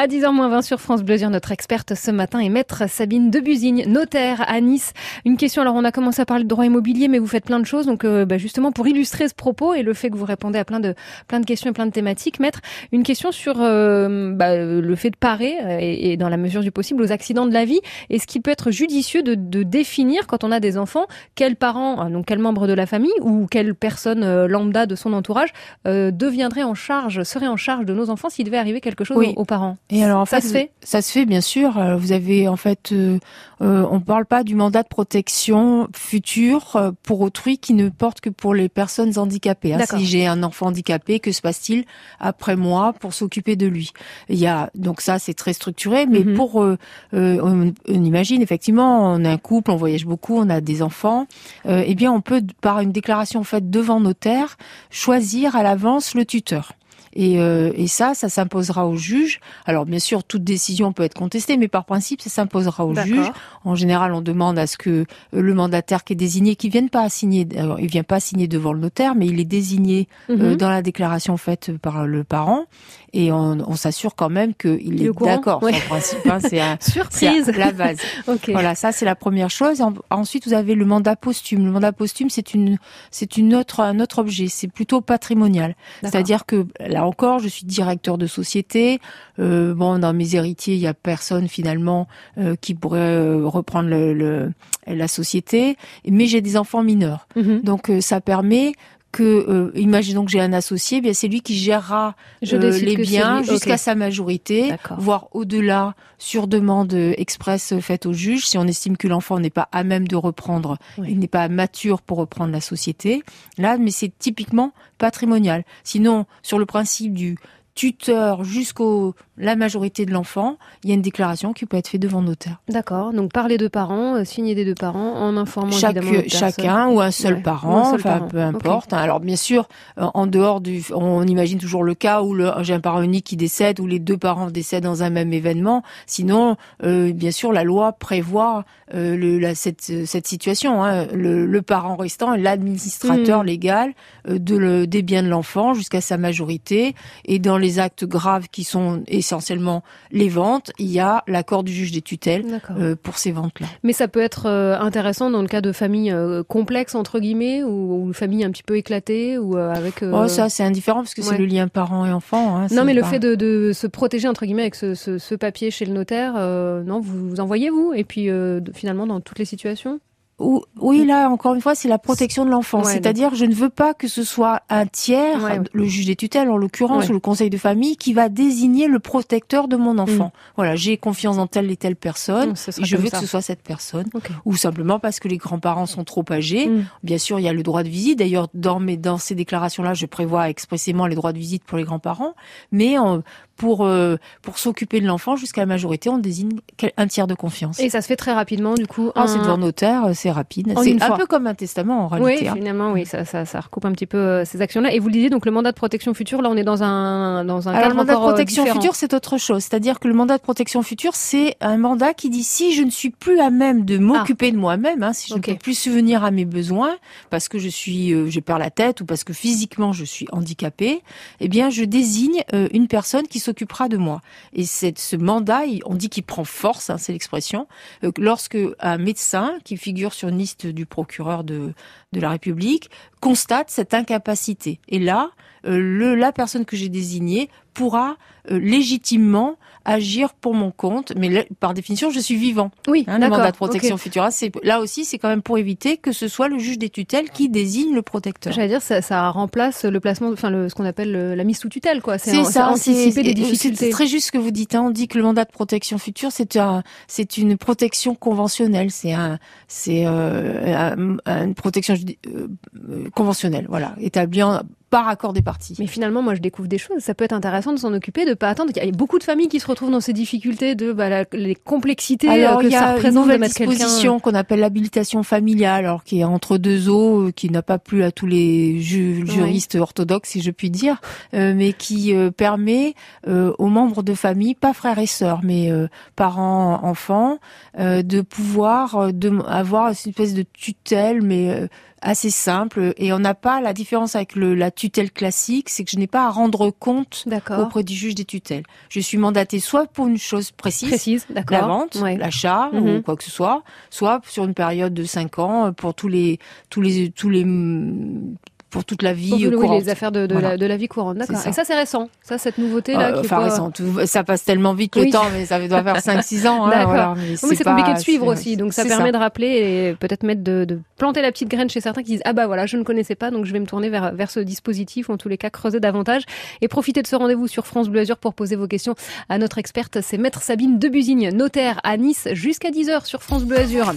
À 0.00 0.06
10h20 0.06 0.62
sur 0.62 0.80
France 0.80 1.02
Bleu 1.02 1.16
notre 1.28 1.50
experte 1.50 1.96
ce 1.96 2.12
matin 2.12 2.38
est 2.38 2.50
maître 2.50 2.88
Sabine 2.88 3.32
Debusigne, 3.32 3.84
notaire 3.88 4.44
à 4.46 4.60
Nice. 4.60 4.92
Une 5.24 5.36
question, 5.36 5.60
alors 5.62 5.74
on 5.74 5.82
a 5.82 5.90
commencé 5.90 6.22
à 6.22 6.24
parler 6.24 6.44
de 6.44 6.48
droit 6.48 6.64
immobilier, 6.64 7.08
mais 7.08 7.18
vous 7.18 7.26
faites 7.26 7.44
plein 7.44 7.58
de 7.58 7.64
choses, 7.66 7.86
donc 7.86 8.04
euh, 8.04 8.24
bah, 8.24 8.38
justement 8.38 8.70
pour 8.70 8.86
illustrer 8.86 9.26
ce 9.26 9.34
propos 9.34 9.74
et 9.74 9.82
le 9.82 9.92
fait 9.94 10.08
que 10.08 10.16
vous 10.16 10.24
répondez 10.24 10.56
à 10.60 10.64
plein 10.64 10.78
de 10.78 10.94
plein 11.26 11.40
de 11.40 11.44
questions 11.44 11.68
et 11.68 11.72
plein 11.72 11.86
de 11.86 11.90
thématiques, 11.90 12.38
maître, 12.38 12.60
une 12.92 13.02
question 13.02 13.32
sur 13.32 13.56
euh, 13.58 14.32
bah, 14.36 14.56
le 14.56 14.94
fait 14.94 15.10
de 15.10 15.16
parer 15.16 15.56
euh, 15.64 15.78
et, 15.80 16.12
et 16.12 16.16
dans 16.16 16.28
la 16.28 16.36
mesure 16.36 16.62
du 16.62 16.70
possible 16.70 17.02
aux 17.02 17.10
accidents 17.10 17.46
de 17.46 17.52
la 17.52 17.64
vie. 17.64 17.80
Est-ce 18.08 18.28
qu'il 18.28 18.40
peut 18.40 18.52
être 18.52 18.70
judicieux 18.70 19.24
de, 19.24 19.34
de 19.34 19.64
définir 19.64 20.28
quand 20.28 20.44
on 20.44 20.52
a 20.52 20.60
des 20.60 20.78
enfants 20.78 21.06
quels 21.34 21.56
parents, 21.56 22.06
euh, 22.06 22.08
donc 22.08 22.26
quel 22.26 22.38
membre 22.38 22.68
de 22.68 22.72
la 22.72 22.86
famille 22.86 23.10
ou 23.20 23.48
quelle 23.50 23.74
personne 23.74 24.22
euh, 24.22 24.46
lambda 24.46 24.86
de 24.86 24.94
son 24.94 25.12
entourage 25.12 25.48
euh, 25.88 26.12
deviendrait 26.12 26.62
en 26.62 26.74
charge, 26.74 27.24
serait 27.24 27.48
en 27.48 27.56
charge 27.56 27.84
de 27.84 27.94
nos 27.94 28.10
enfants 28.10 28.28
s'il 28.28 28.44
devait 28.44 28.58
arriver 28.58 28.80
quelque 28.80 29.02
chose 29.02 29.16
Oui. 29.16 29.32
aux, 29.36 29.40
aux 29.40 29.44
parents? 29.44 29.76
Et 29.90 30.04
alors 30.04 30.20
en 30.20 30.26
Ça 30.26 30.40
fait, 30.42 30.46
se 30.48 30.52
fait 30.52 30.70
ça 30.82 31.00
se 31.00 31.10
fait 31.12 31.24
bien 31.24 31.40
sûr. 31.40 31.78
Euh, 31.78 31.96
Vous 31.96 32.12
avez 32.12 32.46
en 32.46 32.56
fait, 32.56 32.92
euh, 32.92 33.18
euh, 33.62 33.86
on 33.90 34.00
parle 34.00 34.26
pas 34.26 34.44
du 34.44 34.54
mandat 34.54 34.82
de 34.82 34.88
protection 34.88 35.88
futur 35.96 36.76
euh, 36.76 36.90
pour 37.04 37.22
autrui 37.22 37.56
qui 37.56 37.72
ne 37.72 37.88
porte 37.88 38.20
que 38.20 38.28
pour 38.28 38.54
les 38.54 38.68
personnes 38.68 39.18
handicapées. 39.18 39.72
hein. 39.72 39.78
Si 39.98 40.04
j'ai 40.06 40.26
un 40.26 40.42
enfant 40.42 40.66
handicapé, 40.66 41.20
que 41.20 41.32
se 41.32 41.40
passe-t-il 41.40 41.84
après 42.20 42.54
moi 42.54 42.92
pour 43.00 43.14
s'occuper 43.14 43.56
de 43.56 43.66
lui? 43.66 43.92
Il 44.28 44.36
y 44.38 44.46
a 44.46 44.70
donc 44.74 45.00
ça 45.00 45.18
c'est 45.18 45.32
très 45.34 45.54
structuré, 45.54 46.04
mais 46.06 46.20
Mhm. 46.20 46.34
pour 46.34 46.62
euh, 46.62 46.76
euh, 47.14 47.40
on, 47.42 47.72
on 47.88 48.04
imagine 48.04 48.42
effectivement, 48.42 49.12
on 49.14 49.24
est 49.24 49.28
un 49.28 49.38
couple, 49.38 49.70
on 49.70 49.76
voyage 49.76 50.04
beaucoup, 50.04 50.36
on 50.36 50.50
a 50.50 50.60
des 50.60 50.82
enfants. 50.82 51.26
euh, 51.66 51.82
eh 51.86 51.94
bien, 51.94 52.12
on 52.12 52.20
peut 52.20 52.42
par 52.60 52.80
une 52.80 52.92
déclaration 52.92 53.42
faite 53.42 53.70
devant 53.70 54.00
notaire 54.00 54.58
choisir 54.90 55.56
à 55.56 55.62
l'avance 55.62 56.14
le 56.14 56.26
tuteur. 56.26 56.72
Et, 57.20 57.40
euh, 57.40 57.72
et 57.74 57.88
ça, 57.88 58.14
ça 58.14 58.28
s'imposera 58.28 58.86
au 58.86 58.94
juge. 58.96 59.40
Alors 59.66 59.86
bien 59.86 59.98
sûr, 59.98 60.22
toute 60.22 60.44
décision 60.44 60.92
peut 60.92 61.02
être 61.02 61.14
contestée, 61.14 61.56
mais 61.56 61.66
par 61.66 61.84
principe, 61.84 62.20
ça 62.22 62.30
s'imposera 62.30 62.86
au 62.86 62.94
juge. 62.94 63.26
En 63.64 63.74
général, 63.74 64.12
on 64.14 64.20
demande 64.20 64.56
à 64.56 64.68
ce 64.68 64.76
que 64.78 64.90
euh, 64.90 65.04
le 65.32 65.52
mandataire 65.52 66.04
qui 66.04 66.12
est 66.12 66.16
désigné, 66.16 66.54
qui 66.54 66.68
vienne 66.68 66.88
pas 66.90 67.08
signer, 67.08 67.46
alors, 67.58 67.80
il 67.80 67.88
vient 67.90 68.04
pas 68.04 68.20
signer 68.20 68.46
devant 68.46 68.72
le 68.72 68.78
notaire, 68.78 69.16
mais 69.16 69.26
il 69.26 69.40
est 69.40 69.44
désigné 69.44 70.06
euh, 70.30 70.52
Mhm. 70.52 70.56
dans 70.56 70.70
la 70.70 70.80
déclaration 70.80 71.36
faite 71.36 71.76
par 71.76 72.06
le 72.06 72.22
parent, 72.22 72.66
et 73.12 73.32
on, 73.32 73.58
on 73.68 73.74
s'assure 73.74 74.14
quand 74.14 74.28
même 74.30 74.54
qu'il 74.54 74.78
Il 74.82 75.02
est 75.04 75.10
d'accord. 75.24 75.60
ouais. 75.62 75.72
Principe, 75.88 76.24
hein, 76.30 76.38
c'est 76.40 76.60
Surprise. 76.92 77.50
la 77.56 77.72
base. 77.72 77.98
Voilà, 78.48 78.76
ça 78.76 78.92
c'est 78.92 79.04
la 79.04 79.16
première 79.16 79.50
chose. 79.50 79.80
En- 79.80 79.94
Ensuite, 80.10 80.46
vous 80.46 80.52
avez 80.54 80.74
le 80.76 80.84
mandat 80.84 81.16
posthume. 81.16 81.64
Le 81.64 81.72
mandat 81.72 81.92
posthume, 81.92 82.30
c'est 82.30 82.54
une, 82.54 82.78
c'est 83.10 83.36
une 83.36 83.54
autre, 83.56 83.80
un 83.80 83.98
autre 83.98 84.20
objet. 84.20 84.46
C'est 84.48 84.68
plutôt 84.68 85.00
patrimonial. 85.00 85.74
C'est-à-dire 86.02 86.46
que 86.46 86.66
là 86.78 87.07
encore, 87.08 87.38
je 87.40 87.48
suis 87.48 87.64
directeur 87.66 88.18
de 88.18 88.26
société. 88.26 89.00
Euh, 89.38 89.74
bon, 89.74 89.98
dans 89.98 90.12
mes 90.12 90.34
héritiers, 90.36 90.74
il 90.74 90.80
y 90.80 90.86
a 90.86 90.94
personne 90.94 91.48
finalement 91.48 92.06
euh, 92.38 92.54
qui 92.60 92.74
pourrait 92.74 93.00
euh, 93.00 93.46
reprendre 93.46 93.88
le, 93.88 94.14
le- 94.14 94.52
la 94.86 95.08
société, 95.08 95.76
mais 96.08 96.26
j'ai 96.26 96.40
des 96.40 96.56
enfants 96.56 96.82
mineurs. 96.82 97.26
Mhm. 97.36 97.60
Donc 97.62 97.90
euh, 97.90 98.00
ça 98.00 98.20
permet 98.20 98.72
que, 99.10 99.22
euh, 99.22 99.72
imaginons 99.74 100.24
que 100.24 100.30
j'ai 100.30 100.40
un 100.40 100.52
associé, 100.52 100.98
eh 100.98 101.00
bien 101.00 101.14
c'est 101.14 101.28
lui 101.28 101.40
qui 101.40 101.56
gérera 101.56 102.14
Je 102.42 102.56
euh, 102.56 102.70
les 102.70 102.96
biens 102.96 103.42
jusqu'à 103.42 103.78
sa 103.78 103.94
majorité, 103.94 104.72
voire 104.98 105.28
au-delà 105.32 105.94
sur 106.18 106.46
demande 106.46 106.92
euh, 106.94 107.14
express 107.16 107.72
euh, 107.72 107.80
faite 107.80 108.04
au 108.06 108.12
juge. 108.12 108.46
Si 108.46 108.58
on 108.58 108.64
estime 108.64 108.96
que 108.96 109.08
l'enfant 109.08 109.38
n'est 109.40 109.50
pas 109.50 109.68
à 109.72 109.84
même 109.84 110.06
de 110.08 110.16
reprendre, 110.16 110.76
Oui. 110.98 111.08
il 111.10 111.18
n'est 111.18 111.28
pas 111.28 111.48
mature 111.48 112.02
pour 112.02 112.18
reprendre 112.18 112.52
la 112.52 112.60
société. 112.60 113.22
Là, 113.56 113.78
mais 113.78 113.90
c'est 113.90 114.12
typiquement 114.18 114.72
patrimonial. 114.98 115.64
Sinon, 115.84 116.26
sur 116.42 116.58
le 116.58 116.66
principe 116.66 117.14
du 117.14 117.36
tuteur 117.78 118.42
jusqu'au 118.42 119.14
la 119.36 119.54
majorité 119.54 120.04
de 120.04 120.10
l'enfant, 120.10 120.56
il 120.82 120.88
y 120.90 120.92
a 120.92 120.96
une 120.96 121.02
déclaration 121.02 121.52
qui 121.52 121.64
peut 121.64 121.76
être 121.76 121.86
faite 121.86 122.00
devant 122.02 122.22
notaire. 122.22 122.56
D'accord. 122.68 123.12
Donc 123.12 123.30
parler 123.32 123.56
de 123.56 123.68
parents, 123.68 124.16
euh, 124.16 124.24
signer 124.24 124.56
des 124.56 124.64
deux 124.64 124.74
parents 124.74 125.12
en 125.14 125.36
informant 125.36 125.70
Chaque, 125.70 125.96
chacun 126.26 126.88
ou 126.88 127.00
un 127.00 127.12
seul 127.12 127.34
Ouais, 127.34 127.40
parent, 127.42 127.72
ou 127.72 127.76
un 127.78 127.84
seul 127.84 128.00
enfin 128.00 128.18
parent. 128.18 128.28
peu 128.28 128.40
importe. 128.40 128.92
hein. 128.92 128.96
Alors 128.98 129.20
bien 129.20 129.36
sûr, 129.36 129.68
euh, 129.98 130.06
en 130.14 130.26
dehors 130.26 130.60
du, 130.60 130.82
on 130.92 131.24
imagine 131.24 131.58
toujours 131.60 131.84
le 131.84 131.94
cas 131.94 132.22
où 132.22 132.36
j'ai 132.62 132.74
un 132.74 132.80
parent 132.80 133.00
unique 133.00 133.26
qui 133.26 133.36
décède 133.36 133.78
ou 133.78 133.86
les 133.86 134.00
deux 134.00 134.18
parents 134.18 134.50
décèdent 134.50 134.82
dans 134.82 135.04
un 135.04 135.10
même 135.10 135.32
événement. 135.32 135.84
Sinon, 136.06 136.56
euh, 136.82 137.12
bien 137.12 137.30
sûr, 137.30 137.52
la 137.52 137.62
loi 137.62 137.92
prévoit 137.92 138.64
le, 138.92 139.38
la, 139.38 139.54
cette, 139.54 139.82
cette 140.06 140.26
situation. 140.26 140.82
hein. 140.82 141.06
Le, 141.12 141.44
le 141.46 141.62
parent 141.62 141.94
restant 141.94 142.32
est 142.34 142.38
l'administrateur 142.40 143.44
Mm. 143.44 143.46
légal 143.46 143.92
de 144.26 144.56
le, 144.56 144.86
des 144.86 145.02
biens 145.02 145.22
de 145.22 145.28
l'enfant 145.28 145.74
jusqu'à 145.74 146.00
sa 146.00 146.16
majorité. 146.16 146.94
Et 147.26 147.38
dans 147.38 147.58
les 147.58 147.67
actes 147.78 148.04
graves 148.04 148.48
qui 148.50 148.64
sont 148.64 149.02
essentiellement 149.06 149.82
les 150.10 150.28
ventes, 150.28 150.72
il 150.78 150.86
y 150.90 151.00
a 151.00 151.22
l'accord 151.26 151.62
du 151.64 151.72
juge 151.72 151.92
des 151.92 152.02
tutelles 152.02 152.44
euh, 152.78 152.96
pour 153.00 153.18
ces 153.18 153.30
ventes-là. 153.32 153.66
Mais 153.82 153.92
ça 153.92 154.08
peut 154.08 154.20
être 154.20 154.46
euh, 154.46 154.78
intéressant 154.78 155.30
dans 155.30 155.42
le 155.42 155.48
cas 155.48 155.60
de 155.60 155.72
familles 155.72 156.12
euh, 156.12 156.42
complexes 156.42 156.94
entre 156.94 157.20
guillemets 157.20 157.62
ou, 157.62 158.08
ou 158.08 158.12
familles 158.12 158.44
un 158.44 158.50
petit 158.50 158.62
peu 158.62 158.76
éclatées 158.76 159.38
ou 159.38 159.56
avec. 159.56 160.02
euh, 160.02 160.12
Oh, 160.14 160.28
ça, 160.28 160.48
c'est 160.48 160.64
indifférent 160.64 161.00
parce 161.02 161.14
que 161.14 161.20
ouais. 161.20 161.26
c'est 161.28 161.38
le 161.38 161.46
lien 161.46 161.68
parent 161.68 162.06
et 162.06 162.12
enfant. 162.12 162.56
hein, 162.56 162.66
Non, 162.70 162.84
mais 162.84 162.94
le 162.94 163.02
pas- 163.02 163.08
fait 163.08 163.18
de, 163.18 163.34
de 163.34 163.72
se 163.74 163.86
protéger 163.86 164.28
entre 164.28 164.44
guillemets 164.46 164.62
avec 164.62 164.74
ce, 164.74 164.94
ce, 164.94 165.18
ce 165.18 165.34
papier 165.34 165.70
chez 165.70 165.84
le 165.84 165.92
notaire, 165.92 166.34
euh, 166.36 166.82
non, 166.82 167.00
vous, 167.00 167.28
vous 167.30 167.40
envoyez 167.40 167.70
vous 167.70 167.92
et 167.94 168.04
puis 168.04 168.28
finalement 168.74 169.06
dans 169.06 169.20
toutes 169.20 169.38
les 169.38 169.44
situations? 169.44 170.00
Ou- 170.38 170.62
Oui, 170.80 171.04
là, 171.04 171.28
encore 171.28 171.54
une 171.54 171.60
fois, 171.60 171.74
c'est 171.74 171.88
la 171.88 171.98
protection 171.98 172.44
de 172.44 172.50
l'enfant. 172.50 172.82
Ouais, 172.84 172.92
C'est-à-dire, 172.92 173.34
je 173.34 173.44
ne 173.44 173.52
veux 173.54 173.70
pas 173.70 173.92
que 173.94 174.06
ce 174.06 174.22
soit 174.22 174.62
un 174.68 174.86
tiers, 174.86 175.42
Ouais, 175.42 175.58
ouais. 175.58 175.64
le 175.72 175.84
juge 175.84 176.06
des 176.06 176.14
tutelles 176.14 176.48
en 176.48 176.56
l'occurrence, 176.56 177.08
ou 177.08 177.12
le 177.12 177.18
conseil 177.18 177.50
de 177.50 177.56
famille, 177.58 177.96
qui 177.96 178.12
va 178.12 178.28
désigner 178.28 178.86
le 178.86 179.00
protecteur 179.00 179.66
de 179.66 179.76
mon 179.76 179.98
enfant. 179.98 180.26
Mm. 180.26 180.38
Voilà, 180.56 180.76
j'ai 180.76 180.96
confiance 180.96 181.36
dans 181.38 181.48
telle 181.48 181.70
et 181.70 181.76
telle 181.76 181.96
personne, 181.96 182.52
et 182.52 182.54
sera 182.54 182.84
je 182.86 182.96
veux 182.96 183.08
ça. 183.08 183.16
que 183.18 183.22
ce 183.24 183.28
soit 183.28 183.42
cette 183.42 183.62
personne. 183.62 184.06
Ou 184.44 184.54
simplement 184.56 185.00
parce 185.00 185.18
que 185.18 185.26
les 185.28 185.38
grands-parents 185.38 185.86
sont 185.86 186.04
trop 186.04 186.24
âgés. 186.30 186.68
Mm. 186.68 186.84
Bien 187.02 187.18
sûr, 187.18 187.40
il 187.40 187.42
y 187.42 187.48
a 187.48 187.52
le 187.52 187.62
droit 187.64 187.82
de 187.82 187.88
visite. 187.88 188.18
D'ailleurs, 188.20 188.48
dans, 188.54 188.78
mes, 188.78 188.96
dans 188.96 189.18
ces 189.18 189.34
déclarations-là, 189.34 189.94
je 189.94 190.06
prévois 190.06 190.48
expressément 190.48 191.06
les 191.06 191.16
droits 191.16 191.32
de 191.32 191.38
visite 191.38 191.64
pour 191.64 191.78
les 191.78 191.84
grands-parents. 191.84 192.34
Mais 192.70 192.96
en- 192.98 193.22
pour 193.58 193.84
euh, 193.84 194.16
pour 194.42 194.58
s'occuper 194.58 195.00
de 195.00 195.06
l'enfant 195.06 195.36
jusqu'à 195.36 195.60
la 195.60 195.66
majorité, 195.66 196.08
on 196.08 196.16
désigne 196.18 196.52
un 196.96 197.06
tiers 197.06 197.26
de 197.26 197.34
confiance. 197.34 197.78
Et 197.80 197.90
ça 197.90 198.00
se 198.00 198.06
fait 198.06 198.16
très 198.16 198.32
rapidement, 198.32 198.74
du 198.74 198.86
coup. 198.86 199.10
Ah, 199.14 199.22
un- 199.22 199.26
c'est 199.26 199.38
devant 199.40 199.58
notaire, 199.58 200.06
euh, 200.06 200.12
c'est 200.14 200.30
rapide. 200.30 200.72
C'est 200.82 201.02
un 201.02 201.06
fois. 201.06 201.16
peu 201.18 201.26
comme 201.26 201.46
un 201.46 201.54
testament 201.54 202.06
en 202.06 202.14
Oui, 202.18 202.22
réalité. 202.24 202.48
hein. 202.48 202.54
finalement, 202.56 202.92
oui, 202.92 203.04
ça, 203.04 203.24
ça, 203.24 203.44
ça 203.44 203.60
recoupe 203.60 203.84
un 203.84 203.92
petit 203.92 204.06
peu 204.06 204.16
euh, 204.16 204.44
ces 204.46 204.62
actions-là. 204.62 204.92
Et 204.94 204.98
vous 205.00 205.08
le 205.08 205.12
disiez, 205.12 205.28
donc 205.28 205.44
le 205.44 205.52
mandat 205.52 205.72
de 205.72 205.76
protection 205.76 206.14
future, 206.14 206.40
là, 206.40 206.48
on 206.50 206.56
est 206.56 206.64
dans 206.64 206.82
un 206.82 207.44
dans 207.44 207.68
un 207.68 207.72
Alors, 207.72 207.82
cadre 207.82 207.94
le 207.94 207.96
mandat 207.98 208.14
de 208.14 208.18
euh, 208.18 208.22
protection 208.22 208.62
différent. 208.62 208.80
future, 208.80 208.94
c'est 208.94 209.12
autre 209.12 209.36
chose. 209.38 209.62
C'est-à-dire 209.64 209.98
que 210.00 210.08
le 210.08 210.14
mandat 210.14 210.38
de 210.38 210.42
protection 210.42 210.82
future, 210.82 211.14
c'est 211.14 211.56
un 211.60 211.76
mandat 211.78 212.14
qui 212.14 212.30
dit 212.30 212.44
si 212.44 212.72
je 212.72 212.82
ne 212.82 212.90
suis 212.90 213.10
plus 213.10 213.40
à 213.40 213.50
même 213.50 213.84
de 213.84 213.98
m'occuper 213.98 214.52
de 214.52 214.56
moi-même, 214.56 215.02
hein, 215.02 215.12
si 215.12 215.28
je 215.28 215.34
Ah. 215.34 215.36
Ne 215.38 215.42
peux 215.42 215.54
plus 215.56 215.76
subvenir 215.76 216.24
à 216.24 216.30
mes 216.30 216.44
besoins, 216.44 216.96
parce 217.30 217.48
que 217.48 217.58
je 217.58 217.68
suis, 217.68 218.12
euh, 218.14 218.28
je 218.30 218.38
perds 218.40 218.58
la 218.58 218.70
tête 218.70 219.00
ou 219.00 219.04
parce 219.04 219.24
que 219.24 219.32
physiquement 219.32 219.92
je 219.92 220.04
suis 220.04 220.26
handicapée, 220.32 221.02
eh 221.40 221.48
bien, 221.48 221.70
je 221.70 221.82
désigne 221.84 222.42
une 222.72 222.86
personne 222.88 223.26
qui 223.26 223.40
s'occupera 223.48 223.88
de 223.88 223.96
moi. 223.96 224.20
Et 224.52 224.64
ce 224.64 225.16
mandat, 225.16 225.62
on 225.86 225.94
dit 225.94 226.10
qu'il 226.10 226.24
prend 226.24 226.44
force, 226.44 226.90
hein, 226.90 226.98
c'est 226.98 227.12
l'expression, 227.12 227.66
euh, 228.04 228.12
lorsque 228.18 228.58
un 228.80 228.98
médecin 228.98 229.58
qui 229.64 229.76
figure 229.76 230.12
sur 230.12 230.28
une 230.28 230.38
liste 230.38 230.66
du 230.66 230.84
procureur 230.84 231.44
de 231.44 231.72
de 232.12 232.20
la 232.20 232.30
République 232.30 232.90
constate 233.20 233.70
cette 233.70 233.94
incapacité. 233.94 234.80
Et 234.88 234.98
là, 234.98 235.30
euh, 235.66 235.78
le, 235.78 236.14
la 236.14 236.32
personne 236.32 236.64
que 236.64 236.76
j'ai 236.76 236.88
désignée 236.88 237.48
pourra 237.74 238.16
euh, 238.50 238.58
légitimement 238.58 239.56
agir 239.84 240.34
pour 240.34 240.52
mon 240.52 240.70
compte, 240.70 241.12
mais 241.16 241.28
là, 241.30 241.42
par 241.60 241.72
définition, 241.72 242.10
je 242.10 242.20
suis 242.20 242.36
vivant. 242.36 242.70
Oui, 242.88 243.04
Hein, 243.08 243.18
le 243.18 243.28
mandat 243.28 243.52
de 243.52 243.56
protection 243.56 243.94
ok. 243.94 244.00
futura, 244.02 244.30
c'est 244.30 244.52
là 244.62 244.80
aussi, 244.80 245.04
c'est 245.06 245.18
quand 245.18 245.28
même 245.28 245.40
pour 245.42 245.56
éviter 245.58 245.96
que 245.96 246.12
ce 246.12 246.28
soit 246.28 246.48
le 246.48 246.58
juge 246.58 246.76
des 246.78 246.90
tutelles 246.90 247.30
qui 247.30 247.48
désigne 247.48 247.94
le 247.94 248.02
protecteur. 248.02 248.52
J'allais 248.52 248.68
dire, 248.68 248.82
ça, 248.82 249.00
ça 249.00 249.30
remplace 249.30 249.84
le 249.84 249.98
placement, 250.00 250.28
enfin, 250.30 250.50
le, 250.50 250.68
ce 250.68 250.74
qu'on 250.74 250.84
appelle 250.84 251.10
le- 251.12 251.34
la 251.34 251.44
mise 251.44 251.58
sous 251.58 251.68
tutelle, 251.70 252.02
quoi. 252.02 252.18
C'est 252.18 252.44
ça, 252.44 252.68
anticiper 252.70 253.22
des 253.22 253.32
difficultés. 253.34 253.76
C'est 253.86 253.90
très 253.90 254.06
juste 254.06 254.26
ce 254.26 254.32
que 254.32 254.38
vous 254.38 254.50
dites. 254.50 254.74
Hein. 254.74 254.82
On 254.86 254.90
dit 254.90 255.08
que 255.08 255.16
le 255.16 255.24
mandat 255.24 255.44
de 255.44 255.52
protection 255.52 255.96
future, 255.98 256.32
c'est 256.32 256.56
un, 256.56 256.82
c'est 257.06 257.38
une 257.38 257.56
protection 257.56 258.14
conventionnelle. 258.14 258.90
C'est 258.90 259.12
un, 259.14 259.38
c'est 259.68 260.04
euh, 260.06 260.92
un- 261.24 261.44
une 261.46 261.54
protection 261.54 261.94
euh, 262.26 262.48
euh, 262.90 263.08
conventionnelle, 263.14 263.66
voilà, 263.68 263.94
établie 264.00 264.42
en- 264.42 264.62
par 264.90 265.06
accord 265.06 265.34
des 265.34 265.42
parties. 265.42 265.74
Mais 265.78 265.86
finalement, 265.86 266.22
moi, 266.22 266.34
je 266.34 266.40
découvre 266.40 266.66
des 266.66 266.78
choses. 266.78 267.00
Ça 267.00 267.12
peut 267.14 267.24
être 267.24 267.34
intéressant 267.34 267.72
de 267.74 267.78
s'en 267.78 267.92
occuper, 267.92 268.24
de 268.24 268.32
pas 268.32 268.48
attendre. 268.48 268.72
Il 268.74 268.82
y 268.82 268.88
a 268.88 268.90
beaucoup 268.90 269.18
de 269.18 269.22
familles 269.24 269.48
qui 269.48 269.60
se 269.60 269.66
retrouvent 269.66 269.90
dans 269.90 270.00
ces 270.00 270.14
difficultés 270.14 270.74
de 270.74 270.94
bah, 270.94 271.10
la- 271.10 271.24
les 271.34 271.54
complexités 271.54 272.26
euh, 272.26 272.32
Alors, 272.32 272.60
que 272.60 272.64
il 272.64 272.70
y 272.70 272.72
ça 272.72 272.86
a 272.92 272.96
une 272.98 273.12
de 273.14 273.36
mettre 273.36 273.54
disposition 273.54 274.18
qu'on 274.18 274.32
appelle 274.34 274.60
l'habilitation 274.60 275.22
familiale, 275.22 275.84
alors 275.84 276.04
qui 276.04 276.20
est 276.20 276.24
entre 276.24 276.56
deux 276.56 276.88
eaux, 276.88 277.26
euh, 277.26 277.30
qui 277.32 277.50
n'a 277.50 277.60
pas 277.60 277.78
plu 277.78 278.02
à 278.02 278.10
tous 278.12 278.26
les 278.26 278.80
ju- 278.80 279.26
juristes 279.26 279.74
orthodoxes, 279.74 280.30
si 280.30 280.40
je 280.40 280.50
puis 280.50 280.70
dire, 280.70 281.02
euh, 281.34 281.52
mais 281.54 281.74
qui 281.74 282.14
euh, 282.14 282.30
permet 282.30 282.94
euh, 283.26 283.52
aux 283.58 283.68
membres 283.68 284.02
de 284.02 284.14
famille, 284.14 284.54
pas 284.54 284.72
frères 284.72 284.98
et 284.98 285.06
sœurs, 285.06 285.40
mais 285.42 285.70
euh, 285.70 285.88
parents, 286.16 286.80
enfants, 286.82 287.38
euh, 287.78 288.02
de 288.02 288.22
pouvoir 288.22 288.96
euh, 288.96 289.12
de, 289.12 289.38
avoir 289.46 289.88
une 289.88 289.92
espèce 290.10 290.32
de 290.32 290.44
tutelle, 290.54 291.20
mais 291.20 291.50
euh, 291.50 291.66
assez 292.00 292.30
simple. 292.30 292.94
Et 292.96 293.12
on 293.12 293.18
n'a 293.18 293.34
pas 293.34 293.60
la 293.60 293.72
différence 293.72 294.16
avec 294.16 294.34
le, 294.36 294.54
la 294.54 294.70
tutelle 294.70 295.10
classique, 295.10 295.68
c'est 295.68 295.84
que 295.84 295.90
je 295.90 295.96
n'ai 295.98 296.06
pas 296.06 296.26
à 296.26 296.30
rendre 296.30 296.70
compte 296.70 297.24
auprès 297.58 297.82
du 297.82 297.94
juge 297.94 298.14
des 298.14 298.24
tutelles. 298.24 298.64
Je 298.88 299.00
suis 299.00 299.18
mandatée 299.18 299.60
soit 299.60 299.86
pour 299.86 300.06
une 300.06 300.18
chose 300.18 300.50
précise, 300.50 300.88
Précise, 300.88 301.26
la 301.50 301.62
vente, 301.62 301.96
Ouais. 301.96 302.16
l'achat 302.16 302.70
Mhm. 302.72 302.96
ou 302.96 303.02
quoi 303.02 303.16
que 303.16 303.24
ce 303.24 303.30
soit, 303.30 303.62
soit 303.90 304.20
sur 304.26 304.44
une 304.44 304.54
période 304.54 304.94
de 304.94 305.04
cinq 305.04 305.38
ans 305.38 305.66
euh, 305.66 305.70
pour 305.72 305.94
tous 305.94 306.08
les 306.08 306.38
tous 306.70 306.80
les 306.80 307.10
tous 307.10 307.30
les 307.30 307.44
mm, 307.44 308.36
pour 308.70 308.84
toute 308.84 309.02
la 309.02 309.12
vie 309.12 309.30
Pour 309.30 309.38
euh, 309.38 309.40
les- 309.40 309.46
oui, 309.56 309.62
courante. 309.62 309.82
les 309.82 309.88
affaires 309.88 310.12
de, 310.12 310.26
de, 310.26 310.32
Voilà. 310.34 310.50
la, 310.50 310.56
de 310.58 310.66
la 310.66 310.76
vie 310.76 310.88
courante, 310.88 311.16
d'accord. 311.16 311.36
Et 311.46 311.52
ça, 311.52 311.64
c'est 311.64 311.74
récent. 311.74 312.08
Ça, 312.22 312.36
cette 312.38 312.58
nouveauté-là. 312.58 313.08
Euh, 313.08 313.12
qui 313.12 313.16
est 313.18 313.20
enfin 313.26 313.36
pas- 313.36 313.44
récent, 313.44 313.70
tout- 313.70 314.06
ça 314.06 314.24
passe 314.24 314.44
tellement 314.44 314.74
vite 314.74 314.94
le 314.96 315.02
Oui. 315.02 315.10
temps, 315.10 315.24
mais 315.32 315.46
ça 315.46 315.58
doit 315.66 315.82
faire 315.82 315.96
5-6 316.00 316.46
ans. 316.46 316.66
hein, 316.66 316.70
D'accord. 316.70 316.88
voilà, 316.88 317.14
mais 317.16 317.36
c'est 317.36 317.64
pas- 317.64 317.70
compliqué 317.74 317.94
de 317.94 317.98
suivre 318.00 318.26
aussi, 318.26 318.56
donc 318.56 318.72
ça 318.72 318.84
permet 318.84 319.12
de 319.12 319.16
rappeler 319.16 319.46
et 319.90 319.94
peut-être 319.94 320.22
mettre 320.22 320.42
de, 320.42 320.64
de 320.64 320.80
planter 320.98 321.22
la 321.22 321.32
petite 321.32 321.48
graine 321.48 321.70
chez 321.70 321.80
certains 321.80 322.02
qui 322.02 322.12
disent 322.12 322.22
ah 322.24 322.32
bah 322.32 322.46
voilà 322.46 322.66
je 322.66 322.76
ne 322.76 322.82
connaissais 322.82 323.14
pas 323.14 323.30
donc 323.30 323.44
je 323.44 323.52
vais 323.52 323.60
me 323.60 323.66
tourner 323.66 323.88
vers 323.88 324.12
vers 324.14 324.30
ce 324.30 324.40
dispositif 324.40 325.08
ou 325.08 325.12
en 325.12 325.16
tous 325.16 325.28
les 325.28 325.38
cas 325.38 325.48
creuser 325.48 325.78
davantage 325.80 326.22
et 326.60 326.66
profiter 326.68 327.02
de 327.02 327.06
ce 327.06 327.14
rendez-vous 327.16 327.46
sur 327.46 327.66
France 327.66 327.88
Bleu 327.88 328.00
Azur 328.00 328.16
pour 328.18 328.34
poser 328.34 328.56
vos 328.56 328.66
questions 328.66 328.94
à 329.28 329.38
notre 329.38 329.58
experte 329.58 329.98
c'est 330.02 330.18
maître 330.18 330.42
Sabine 330.42 330.78
Debusigne 330.78 331.30
notaire 331.30 331.80
à 331.84 331.96
Nice 331.96 332.26
jusqu'à 332.32 332.70
10h 332.70 333.04
sur 333.06 333.22
France 333.22 333.44
Bleu 333.44 333.58
Azur. 333.60 333.92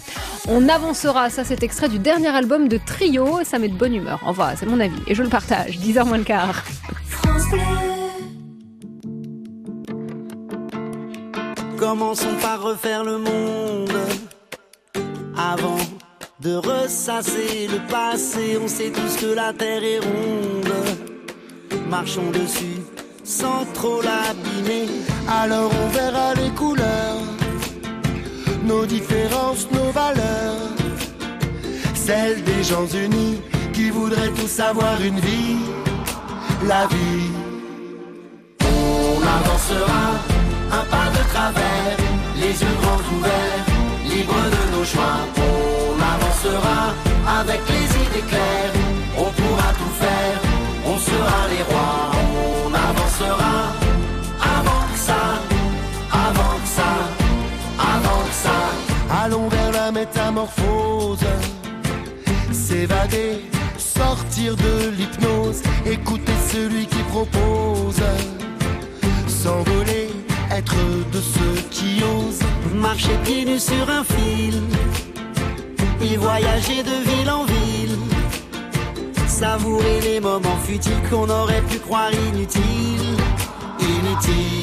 On 0.48 0.70
avancera 0.70 1.30
ça 1.30 1.44
c'est 1.44 1.64
extrait 1.64 1.90
du 1.90 1.98
dernier 2.00 2.30
album 2.30 2.68
de 2.68 2.78
Trio 2.86 3.40
ça 3.44 3.58
met 3.60 3.68
de 3.68 3.74
bonne 3.76 3.96
humeur 3.96 4.20
enfin 4.26 4.52
c'est 4.62 4.68
mon 4.68 4.80
avis 4.80 5.02
et 5.08 5.16
je 5.16 5.24
le 5.24 5.30
partage 5.30 5.80
10h 5.80 6.06
moins 6.06 6.20
le 6.20 6.24
quart. 6.24 6.64
Commençons 11.80 12.36
par 12.40 12.62
refaire 12.62 13.04
le 13.04 13.18
monde 13.18 13.98
avant 15.36 15.80
de 16.42 16.54
ressasser 16.54 17.70
le 17.72 17.80
passé. 17.90 18.60
On 18.64 18.68
sait 18.68 18.92
tous 18.92 19.18
que 19.18 19.34
la 19.34 19.52
terre 19.52 19.84
est 19.84 19.98
ronde. 19.98 20.76
Marchons 21.90 22.30
dessus 22.30 22.82
sans 23.24 23.66
trop 23.74 24.00
l'abîmer. 24.04 24.86
Alors 25.28 25.72
on 25.84 25.88
verra 25.88 26.36
les 26.36 26.52
couleurs, 26.52 27.24
nos 28.64 28.86
différences, 28.86 29.68
nos 29.72 29.90
valeurs. 29.90 30.70
Celles 31.96 32.44
des 32.44 32.64
gens 32.64 32.86
unis 32.86 33.42
qui 33.74 33.90
voudraient 33.90 34.34
tous 34.36 34.60
avoir 34.60 35.02
une 35.02 35.20
vie, 35.20 35.58
la 36.68 36.86
vie. 36.88 37.32
On 38.62 39.22
avancera 39.38 40.04
un 40.72 40.86
pas 40.94 41.10
de 41.18 41.24
travers, 41.34 41.98
les 42.36 42.54
yeux 42.62 42.76
grands 42.82 43.06
ouverts, 43.18 43.66
libres 44.06 44.48
de 44.56 44.78
nos 44.78 44.86
choix. 44.86 45.20
On 45.38 45.96
avancera 46.16 46.94
avec 47.40 47.62
les 47.70 47.86
idées 48.04 48.28
claires, 48.28 48.74
on 49.18 49.30
pourra 49.40 49.70
tout 49.80 49.94
faire, 50.04 50.38
on 50.86 50.98
sera 50.98 51.40
les 51.54 51.64
rois. 51.70 52.12
On 52.66 52.74
avancera 52.74 53.56
avant 54.58 54.84
que 54.92 55.00
ça, 55.00 55.22
avant 56.12 56.56
que 56.62 56.70
ça, 56.78 56.92
avant 57.80 58.22
que 58.28 58.36
ça. 58.46 59.24
Allons 59.24 59.48
vers 59.50 59.72
la 59.72 59.92
métamorphose, 59.92 61.26
s'évader, 62.52 63.51
sortir 64.02 64.56
de 64.56 64.90
l'hypnose, 64.98 65.62
écouter 65.86 66.38
celui 66.52 66.86
qui 66.88 67.04
propose, 67.16 68.02
s'envoler, 69.28 70.10
être 70.52 70.76
de 71.14 71.22
ceux 71.34 71.58
qui 71.70 72.02
osent. 72.16 72.44
Marcher 72.74 73.18
pieds 73.24 73.46
nus 73.46 73.60
sur 73.60 73.86
un 73.90 74.04
fil, 74.04 74.58
et 76.02 76.18
voyager 76.18 76.82
de 76.92 76.98
ville 77.10 77.30
en 77.30 77.44
ville. 77.46 77.98
Savourer 79.28 80.00
les 80.02 80.20
moments 80.20 80.62
futiles 80.68 81.04
qu'on 81.10 81.30
aurait 81.30 81.66
pu 81.70 81.78
croire 81.80 82.12
inutiles, 82.30 83.18
inutiles. 83.80 84.61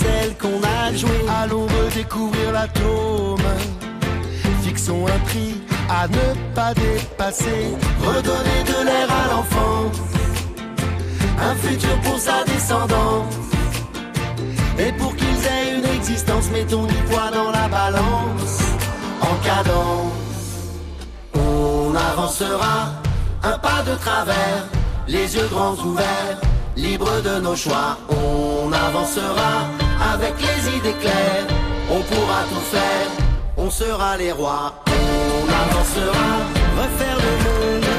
Celle 0.00 0.36
qu'on 0.36 0.60
a 0.62 0.94
jouée. 0.94 1.24
Allons 1.42 1.66
redécouvrir 1.66 2.52
l'atome, 2.52 3.50
fixons 4.62 5.06
un 5.06 5.20
prix 5.28 5.54
à 5.88 6.08
ne 6.08 6.26
pas 6.54 6.72
dépasser. 6.74 7.64
Redonner 8.02 8.62
de 8.72 8.78
l'air 8.86 9.08
à 9.20 9.24
l'enfant, 9.32 9.82
un 11.48 11.54
futur 11.54 11.96
pour 12.04 12.18
sa 12.18 12.44
descendance. 12.44 13.34
Et 14.78 14.92
pour 14.92 15.14
qu'ils 15.14 15.42
aient 15.52 15.78
une 15.78 15.88
existence, 15.96 16.50
mettons 16.50 16.86
du 16.86 17.00
poids 17.08 17.30
dans 17.32 17.50
la 17.50 17.68
balance, 17.68 18.56
en 19.20 19.34
cadence. 19.44 20.12
On 21.34 21.94
avancera 21.94 22.76
un 23.42 23.58
pas 23.58 23.82
de 23.86 23.94
travers, 23.96 24.62
les 25.06 25.36
yeux 25.36 25.48
grands 25.50 25.76
ouverts, 25.84 26.38
libres 26.76 27.20
de 27.22 27.40
nos 27.40 27.56
choix. 27.56 27.98
On 28.08 28.72
avancera 28.72 29.52
avec 30.00 30.34
les 30.40 30.76
idées 30.76 30.98
claires, 31.00 31.46
on 31.90 32.00
pourra 32.00 32.42
tout 32.48 32.64
faire, 32.70 33.08
on 33.56 33.70
sera 33.70 34.16
les 34.16 34.32
rois. 34.32 34.74
On 34.86 35.46
avancera, 35.62 36.28
refaire 36.78 37.18
le 37.26 37.32
monde. 37.44 37.90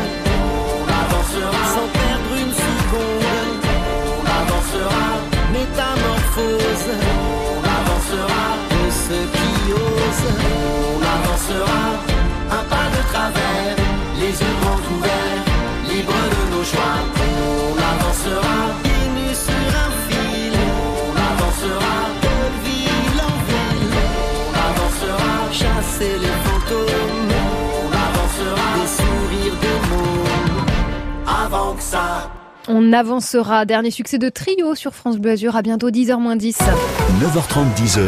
On 0.80 0.86
avancera 1.04 1.62
sans 1.76 1.90
perdre 2.00 2.32
une 2.44 2.54
seconde. 2.66 3.66
On 4.18 4.24
avancera, 4.42 5.06
métamorphose. 5.54 6.88
On 7.56 7.62
avancera, 7.80 8.44
ceux 9.08 9.28
qui 9.36 9.74
osent. 9.74 10.32
On 10.94 11.02
avancera 11.16 11.84
un 12.52 12.64
pas 12.72 12.88
de 12.96 13.02
travers, 13.12 13.76
les 14.20 14.32
yeux 14.42 14.56
grands 14.62 14.84
ouverts, 14.96 15.44
libres 15.90 16.28
de 16.34 16.56
nos 16.56 16.64
choix. 16.64 16.98
On 17.64 17.78
avancera 17.94 18.91
chasser 26.02 26.18
les 26.20 26.28
fantômes. 26.28 26.88
On 27.78 27.92
avancera 27.92 28.80
des 28.80 28.88
sourires, 28.88 29.56
des 29.62 29.90
mots. 29.90 31.28
Avant 31.28 31.74
que 31.74 31.84
ça. 31.84 32.32
On 32.68 32.94
avancera. 32.94 33.66
Dernier 33.66 33.92
succès 33.92 34.18
de 34.18 34.30
trio 34.30 34.76
sur 34.76 34.94
France 34.94 35.18
Bleu 35.18 35.32
Azur. 35.32 35.56
À 35.56 35.62
bientôt 35.62 35.90
10h 35.90 36.38
10. 36.38 36.60
9h30, 36.60 37.76
10h. 37.76 38.02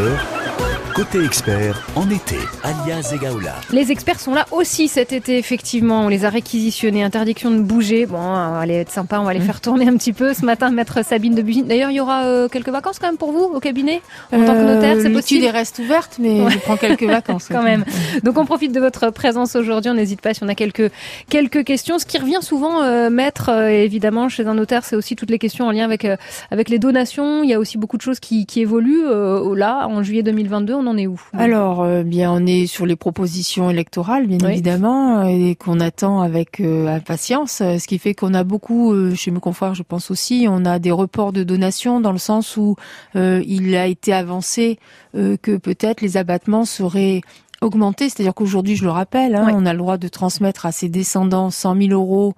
Côté 0.96 1.24
expert, 1.26 1.82
en 1.96 2.08
été, 2.12 2.36
alias 2.64 3.12
Egaola. 3.16 3.56
Les 3.72 3.92
experts 3.92 4.20
sont 4.20 4.36
là 4.36 4.46
aussi 4.52 4.88
cet 4.88 5.12
été, 5.12 5.40
effectivement. 5.40 6.02
On 6.06 6.08
les 6.08 6.24
a 6.24 6.30
réquisitionnés. 6.30 7.02
Interdiction 7.02 7.50
de 7.50 7.62
bouger. 7.62 8.06
Bon, 8.06 8.20
on 8.20 8.52
va 8.52 8.60
aller 8.60 8.76
être 8.76 8.92
sympa. 8.92 9.20
On 9.20 9.24
va 9.24 9.34
les 9.34 9.40
faire 9.40 9.60
tourner 9.60 9.88
un 9.88 9.98
petit 9.98 10.14
peu 10.14 10.36
ce 10.36 10.46
matin, 10.46 10.70
maître 10.70 11.04
Sabine 11.04 11.34
de 11.34 11.42
Busine. 11.42 11.66
D'ailleurs, 11.66 11.90
il 11.90 11.96
y 11.96 12.00
aura 12.00 12.26
euh, 12.26 12.48
quelques 12.48 12.70
vacances 12.70 13.00
quand 13.00 13.08
même 13.08 13.18
pour 13.18 13.32
vous 13.32 13.40
au 13.40 13.60
cabinet? 13.60 14.04
En 14.32 14.46
tant 14.46 14.54
que 14.54 14.62
notaire. 14.62 14.98
C'est 14.98 15.10
L'étude 15.10 15.14
possible? 15.14 15.46
est 15.46 15.50
reste 15.50 15.80
ouverte, 15.80 16.18
mais 16.20 16.48
je 16.52 16.60
prends 16.60 16.78
quelques 16.78 17.04
vacances. 17.04 17.48
quand 17.52 17.64
même. 17.64 17.86
Donc 18.22 18.38
on 18.38 18.46
profite 18.46 18.72
de 18.72 18.80
votre 18.80 19.10
présence 19.10 19.56
aujourd'hui. 19.56 19.90
On 19.90 19.96
n'hésite 19.96 20.22
pas 20.22 20.36
si 20.36 20.44
on 20.44 20.48
a 20.48 20.56
quelques 20.56 20.92
quelques 21.28 21.64
questions. 21.64 21.98
Ce 21.98 22.06
qui 22.06 22.20
revient 22.20 22.40
souvent, 22.42 22.84
euh, 22.84 23.10
maître, 23.10 23.50
euh, 23.50 23.68
évidemment, 23.68 24.30
chez 24.30 24.46
un 24.46 24.54
notaire, 24.54 24.86
c'est 24.86 24.96
aussi 24.96 25.16
toutes 25.16 25.32
les 25.32 25.40
questions 25.40 25.66
en 25.66 25.72
lien 25.72 25.86
avec 25.86 26.06
euh, 26.06 26.18
avec 26.52 26.70
les 26.70 26.78
donations. 26.78 27.42
Il 27.42 27.50
y 27.50 27.54
a 27.56 27.60
aussi 27.60 27.80
beaucoup 27.80 27.98
de 27.98 28.04
choses 28.04 28.20
qui, 28.20 28.46
qui 28.46 28.62
évoluent. 28.62 29.08
Euh, 29.08 29.56
là, 29.56 29.88
en 29.88 30.04
juillet 30.04 30.22
2022, 30.22 30.83
on 30.83 30.83
en 30.88 30.98
est 30.98 31.08
où 31.08 31.20
Alors, 31.34 31.82
euh, 31.82 32.04
bien, 32.04 32.32
on 32.32 32.46
est 32.46 32.66
sur 32.68 32.86
les 32.86 32.96
propositions 32.96 33.70
électorales, 33.70 34.28
bien 34.28 34.38
Oui. 34.44 34.52
évidemment, 34.54 35.20
euh, 35.22 35.28
et 35.28 35.56
qu'on 35.56 35.80
attend 35.80 36.22
avec 36.22 36.60
euh, 36.60 36.88
impatience. 36.88 37.58
Ce 37.58 37.88
qui 37.88 37.98
fait 38.00 38.14
qu'on 38.14 38.34
a 38.34 38.44
beaucoup, 38.44 38.94
euh, 38.94 39.16
chez 39.16 39.32
mes 39.32 39.40
confrères, 39.40 39.74
je 39.76 39.84
pense 39.84 40.12
aussi, 40.12 40.48
on 40.50 40.66
a 40.66 40.80
des 40.80 40.92
reports 40.92 41.34
de 41.34 41.44
donations 41.44 42.00
dans 42.02 42.12
le 42.12 42.18
sens 42.18 42.58
où 42.58 42.76
il 43.16 43.76
a 43.76 43.88
été 43.88 44.14
avancé 44.14 44.80
que 45.14 45.58
peut-être 45.58 46.02
les 46.02 46.18
abattements 46.18 46.66
seraient 46.66 47.22
augmentés. 47.62 48.10
C'est-à-dire 48.10 48.34
qu'aujourd'hui, 48.34 48.76
je 48.76 48.84
le 48.84 48.92
rappelle, 48.92 49.36
hein, 49.36 49.46
Ouais. 49.48 49.54
on 49.56 49.66
a 49.66 49.72
le 49.74 49.80
droit 49.80 49.98
de 49.98 50.08
transmettre 50.08 50.66
à 50.66 50.72
ses 50.72 50.90
descendants 50.90 51.50
100 51.50 51.76
000 51.88 51.92
euros 51.94 52.34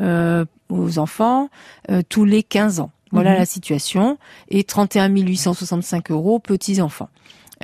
euh, 0.00 0.44
aux 0.70 0.98
enfants 0.98 1.48
euh, 1.90 2.02
tous 2.08 2.24
les 2.24 2.42
15 2.42 2.80
ans. 2.80 2.90
Voilà 3.12 3.32
Mhm. 3.32 3.38
la 3.38 3.44
situation. 3.46 4.18
Et 4.48 4.62
31 4.64 5.08
865 5.08 6.10
euros 6.12 6.38
petits-enfants. 6.38 7.08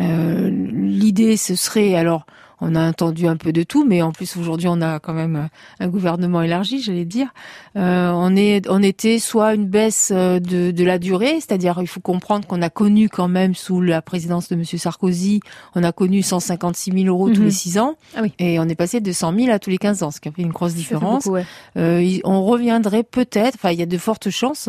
Euh, 0.00 0.50
L'idée, 0.50 1.36
ce 1.36 1.54
serait, 1.54 1.94
alors, 1.94 2.26
on 2.60 2.74
a 2.74 2.88
entendu 2.88 3.26
un 3.26 3.36
peu 3.36 3.52
de 3.52 3.62
tout, 3.62 3.84
mais 3.84 4.00
en 4.02 4.12
plus 4.12 4.36
aujourd'hui, 4.36 4.68
on 4.68 4.80
a 4.80 4.98
quand 4.98 5.12
même 5.12 5.48
un 5.78 5.88
gouvernement 5.88 6.40
élargi, 6.42 6.80
j'allais 6.80 7.04
dire. 7.04 7.28
Euh, 7.76 8.10
on 8.14 8.34
est, 8.34 8.66
on 8.70 8.82
était 8.82 9.18
soit 9.18 9.54
une 9.54 9.66
baisse 9.66 10.10
euh, 10.14 10.40
de, 10.40 10.70
de 10.70 10.84
la 10.84 10.98
durée, 10.98 11.34
c'est-à-dire 11.34 11.78
il 11.82 11.86
faut 11.86 12.00
comprendre 12.00 12.46
qu'on 12.46 12.62
a 12.62 12.70
connu 12.70 13.08
quand 13.10 13.28
même 13.28 13.54
sous 13.54 13.80
la 13.82 14.00
présidence 14.02 14.48
de 14.48 14.56
Monsieur 14.56 14.78
Sarkozy, 14.78 15.40
on 15.74 15.82
a 15.84 15.92
connu 15.92 16.22
156 16.22 16.92
000 16.92 17.04
euros 17.06 17.28
tous 17.28 17.40
Mhm. 17.40 17.44
les 17.44 17.50
6 17.50 17.78
ans, 17.78 17.96
Ah 18.16 18.20
oui. 18.22 18.32
et 18.38 18.58
on 18.58 18.64
est 18.64 18.74
passé 18.74 19.00
de 19.00 19.12
100 19.12 19.34
000 19.38 19.50
à 19.50 19.58
tous 19.58 19.70
les 19.70 19.78
15 19.78 20.02
ans, 20.02 20.10
ce 20.10 20.20
qui 20.20 20.28
a 20.28 20.32
fait 20.32 20.42
une 20.42 20.48
grosse 20.52 20.74
différence. 20.74 21.24
beaucoup, 21.24 21.34
ouais. 21.36 21.44
Euh, 21.76 22.18
on 22.24 22.42
reviendrait 22.44 23.02
peut-être, 23.02 23.56
enfin 23.56 23.70
il 23.70 23.78
y 23.78 23.82
a 23.82 23.86
de 23.86 23.98
fortes 23.98 24.30
chances 24.30 24.68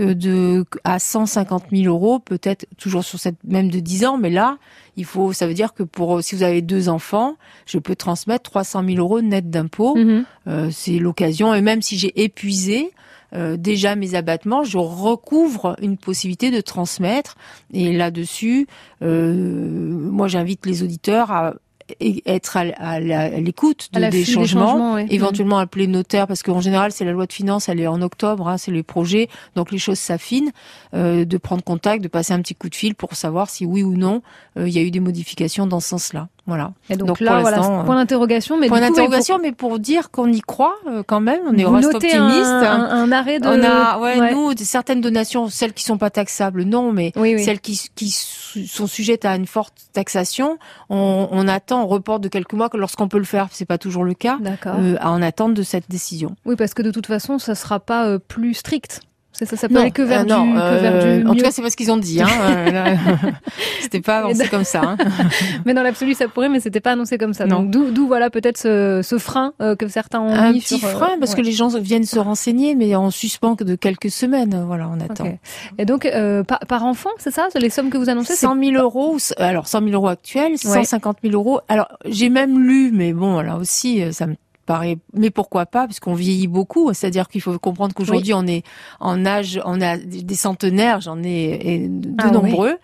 euh, 0.00 0.14
de 0.14 0.64
à 0.84 0.98
150 0.98 1.64
000 1.72 1.84
euros, 1.86 2.18
peut-être 2.18 2.66
toujours 2.78 3.04
sur 3.04 3.18
cette 3.20 3.36
même 3.44 3.70
de 3.70 3.78
10 3.78 4.04
ans, 4.06 4.18
mais 4.18 4.30
là 4.30 4.58
il 4.96 5.04
faut, 5.04 5.32
ça 5.32 5.46
veut 5.46 5.54
dire 5.54 5.74
que 5.74 5.84
pour 5.84 6.22
si 6.24 6.34
vous 6.34 6.42
avez 6.42 6.60
deux 6.62 6.88
enfants, 6.88 7.27
je 7.66 7.78
peux 7.78 7.96
transmettre 7.96 8.50
300 8.50 8.84
000 8.84 8.98
euros 8.98 9.20
net 9.20 9.50
d'impôts. 9.50 9.96
Mhm. 9.96 10.24
Euh, 10.46 10.68
c'est 10.70 10.98
l'occasion, 10.98 11.54
et 11.54 11.60
même 11.60 11.82
si 11.82 11.98
j'ai 11.98 12.22
épuisé 12.22 12.92
euh, 13.34 13.56
déjà 13.58 13.94
mes 13.94 14.14
abattements, 14.14 14.64
je 14.64 14.78
recouvre 14.78 15.76
une 15.82 15.98
possibilité 15.98 16.50
de 16.50 16.60
transmettre. 16.62 17.36
Et 17.74 17.92
là-dessus, 17.92 18.66
euh, 19.02 19.34
moi 19.34 20.28
j'invite 20.28 20.64
les 20.66 20.82
auditeurs 20.82 21.30
à 21.30 21.54
et- 22.00 22.22
être 22.26 22.56
à, 22.56 23.00
l'écoute 23.00 23.88
de, 23.92 24.00
des 24.00 24.10
des 24.10 24.24
changements, 24.24 24.94
ouais. 24.94 25.06
éventuellement 25.10 25.58
appeler 25.58 25.86
le 25.86 25.92
notaire 25.92 26.26
parce 26.26 26.42
qu'en 26.42 26.60
général 26.60 26.92
c'est 26.92 27.04
la 27.04 27.12
loi 27.12 27.26
de 27.26 27.32
finances, 27.32 27.68
elle 27.68 27.80
est 27.80 27.86
en 27.86 28.02
octobre, 28.02 28.48
hein, 28.48 28.58
c'est 28.58 28.70
les 28.72 28.82
projets, 28.82 29.28
donc 29.56 29.72
les 29.72 29.78
choses 29.78 29.98
s'affinent, 29.98 30.52
euh, 30.94 31.24
de 31.24 31.36
prendre 31.38 31.62
contact, 31.64 32.02
de 32.02 32.08
passer 32.08 32.32
un 32.34 32.40
petit 32.42 32.54
coup 32.54 32.68
de 32.68 32.74
fil 32.74 32.94
pour 32.94 33.14
savoir 33.14 33.48
si 33.48 33.64
oui 33.64 33.82
ou 33.82 33.94
non 33.96 34.22
euh, 34.58 34.68
il 34.68 34.74
y 34.74 34.78
a 34.78 34.82
eu 34.82 34.90
des 34.90 35.00
modifications 35.00 35.66
dans 35.66 35.80
ce 35.80 35.88
sens-là. 35.88 36.28
Voilà. 36.48 36.72
Et 36.88 36.96
donc, 36.96 37.08
Donc, 37.08 37.20
là, 37.20 37.32
pour 37.34 37.40
voilà, 37.42 37.58
point 37.84 37.94
d'interrogation. 37.96 38.58
Mais 38.58 38.68
Point 38.68 38.80
du 38.80 38.86
coup, 38.86 38.90
d'interrogation, 38.94 39.38
mais 39.40 39.52
pour 39.52 39.78
dire 39.78 40.10
qu'on 40.10 40.32
y 40.32 40.40
croit 40.40 40.74
euh, 40.88 41.02
quand 41.06 41.20
même, 41.20 41.42
on 41.46 41.54
est 41.56 41.62
vous 41.64 41.72
reste 41.74 41.94
optimiste. 41.94 42.16
un, 42.16 42.62
un, 42.62 43.02
un 43.02 43.12
arrêt 43.12 43.38
de. 43.38 43.46
On 43.46 43.62
a, 43.62 43.98
ouais, 43.98 44.18
Ouais. 44.18 44.32
nous, 44.32 44.52
certaines 44.56 45.02
donations, 45.02 45.48
celles 45.50 45.74
qui 45.74 45.84
sont 45.84 45.98
pas 45.98 46.08
taxables, 46.08 46.62
non, 46.64 46.90
mais 46.90 47.12
Oui, 47.16 47.34
oui. 47.34 47.44
celles 47.44 47.60
qui, 47.60 47.76
sont 48.10 48.86
sujettes 48.86 49.26
à 49.26 49.36
une 49.36 49.46
forte 49.46 49.74
taxation, 49.92 50.58
on, 50.88 51.28
on 51.30 51.46
attend, 51.48 51.82
on 51.82 51.86
reporte 51.86 52.22
de 52.22 52.28
quelques 52.28 52.54
mois, 52.54 52.70
que 52.70 52.78
lorsqu'on 52.78 53.08
peut 53.08 53.18
le 53.18 53.24
faire, 53.24 53.48
c'est 53.52 53.66
pas 53.66 53.76
toujours 53.78 54.04
le 54.04 54.14
cas, 54.14 54.38
euh, 54.66 54.96
en 55.02 55.20
attente 55.20 55.52
de 55.52 55.62
cette 55.62 55.90
décision. 55.90 56.34
Oui, 56.46 56.56
parce 56.56 56.72
que 56.72 56.80
de 56.82 56.90
toute 56.90 57.06
façon, 57.06 57.38
ça 57.38 57.54
sera 57.54 57.78
pas 57.78 58.06
euh, 58.06 58.18
plus 58.18 58.54
strict. 58.54 59.02
C'est 59.32 59.44
ça, 59.46 59.56
ça 59.56 59.68
peut 59.68 59.74
Non, 59.74 59.82
aller 59.82 59.90
que 59.92 60.02
vers 60.02 60.22
euh, 60.22 60.24
du, 60.24 60.30
non, 60.30 60.52
que 60.52 60.80
vers 60.80 60.92
euh, 60.94 61.20
du 61.20 61.26
en 61.28 61.34
tout 61.34 61.42
cas, 61.42 61.50
c'est 61.52 61.62
pas 61.62 61.70
ce 61.70 61.76
qu'ils 61.76 61.92
ont 61.92 61.96
dit. 61.96 62.20
Hein, 62.20 62.26
euh, 62.42 62.96
C'était 63.80 64.00
pas 64.00 64.18
avancé 64.18 64.48
comme 64.48 64.64
ça. 64.64 64.80
Hein. 64.82 64.96
mais 65.64 65.74
dans 65.74 65.82
l'absolu, 65.82 66.14
ça 66.14 66.26
pourrait, 66.26 66.48
mais 66.48 66.58
c'était 66.60 66.80
pas 66.80 66.92
annoncé 66.92 67.18
comme 67.18 67.34
ça. 67.34 67.46
Non. 67.46 67.60
Donc 67.62 67.70
d'où, 67.70 67.90
d'où 67.90 68.06
voilà 68.08 68.30
peut-être 68.30 68.58
ce, 68.58 69.00
ce 69.04 69.18
frein 69.18 69.52
euh, 69.60 69.76
que 69.76 69.86
certains 69.86 70.20
ont 70.20 70.30
Un 70.30 70.52
mis 70.52 70.60
petit 70.60 70.78
sur, 70.78 70.88
euh, 70.88 70.92
frein, 70.92 71.18
parce 71.20 71.32
ouais. 71.32 71.36
que 71.38 71.42
les 71.42 71.52
gens 71.52 71.68
viennent 71.78 72.04
se 72.04 72.18
renseigner, 72.18 72.74
mais 72.74 72.94
en 72.96 73.10
suspens 73.10 73.54
que 73.54 73.64
de 73.64 73.76
quelques 73.76 74.10
semaines. 74.10 74.64
Voilà, 74.66 74.90
on 74.92 74.98
attend. 75.00 75.38
Et 75.78 75.84
donc 75.84 76.04
euh, 76.04 76.42
par, 76.42 76.58
par 76.60 76.84
enfant, 76.84 77.10
c'est 77.18 77.30
ça, 77.30 77.46
les 77.54 77.70
sommes 77.70 77.90
que 77.90 77.98
vous 77.98 78.08
annoncez 78.08 78.34
c'est 78.34 78.46
100 78.46 78.60
000 78.60 78.82
euros, 78.82 79.18
alors 79.36 79.68
100 79.68 79.80
000 79.82 79.92
euros 79.92 80.08
actuels, 80.08 80.52
Ouais. 80.52 80.84
150 80.84 81.18
000 81.22 81.34
euros. 81.34 81.60
Alors 81.68 81.88
j'ai 82.06 82.28
même 82.28 82.58
lu, 82.58 82.90
mais 82.92 83.12
bon, 83.12 83.40
là 83.40 83.56
aussi, 83.56 84.02
ça 84.12 84.26
me 84.26 84.34
paraît. 84.68 84.98
Mais 85.14 85.30
pourquoi 85.30 85.64
pas 85.64 85.86
Puisqu'on 85.86 86.12
vieillit 86.12 86.46
beaucoup. 86.46 86.92
C'est-à-dire 86.92 87.28
qu'il 87.28 87.40
faut 87.40 87.58
comprendre 87.58 87.94
qu'aujourd'hui, 87.94 88.34
on 88.34 88.46
est 88.46 88.62
en 89.00 89.24
âge, 89.24 89.60
on 89.64 89.80
a 89.80 89.96
des 89.96 90.34
centenaires, 90.34 91.00
j'en 91.00 91.22
ai 91.22 91.88
de 91.88 92.12
Ah 92.18 92.30
nombreux. 92.30 92.76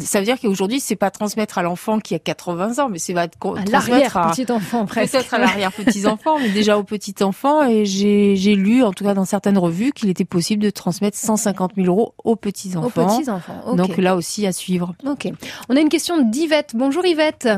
Ça 0.00 0.18
veut 0.18 0.24
dire 0.24 0.40
qu'aujourd'hui, 0.40 0.80
c'est 0.80 0.96
pas 0.96 1.10
transmettre 1.10 1.58
à 1.58 1.62
l'enfant 1.62 2.00
qui 2.00 2.14
a 2.14 2.18
80 2.18 2.78
ans, 2.82 2.88
mais 2.88 2.98
c'est 2.98 3.12
va 3.12 3.24
être 3.24 3.36
à 3.36 3.38
transmettre 3.38 3.70
l'arrière 3.70 4.16
à 4.16 4.30
petit 4.30 4.50
enfant. 4.50 4.86
Peut-être 4.86 5.34
à 5.34 5.38
l'arrière 5.38 5.72
petits 5.72 6.06
enfants, 6.06 6.38
mais 6.38 6.48
déjà 6.48 6.78
aux 6.78 6.84
petits 6.84 7.22
enfants. 7.22 7.62
Et 7.68 7.84
j'ai 7.84 8.54
lu, 8.54 8.82
en 8.82 8.92
tout 8.92 9.04
cas 9.04 9.12
dans 9.12 9.26
certaines 9.26 9.58
revues, 9.58 9.92
qu'il 9.92 10.08
était 10.08 10.24
possible 10.24 10.62
de 10.62 10.70
transmettre 10.70 11.18
150 11.18 11.72
000 11.76 11.86
euros 11.86 12.14
aux 12.24 12.36
petits 12.36 12.72
Aux 12.76 12.78
enfants. 12.78 13.18
petits 13.18 13.30
enfants. 13.30 13.76
Donc 13.76 13.98
là 13.98 14.16
aussi 14.16 14.46
à 14.46 14.52
suivre. 14.52 14.94
Ok. 15.06 15.30
On 15.68 15.76
a 15.76 15.80
une 15.80 15.90
question 15.90 16.22
d'Yvette. 16.22 16.72
Bonjour 16.74 17.04
Yvette. 17.04 17.48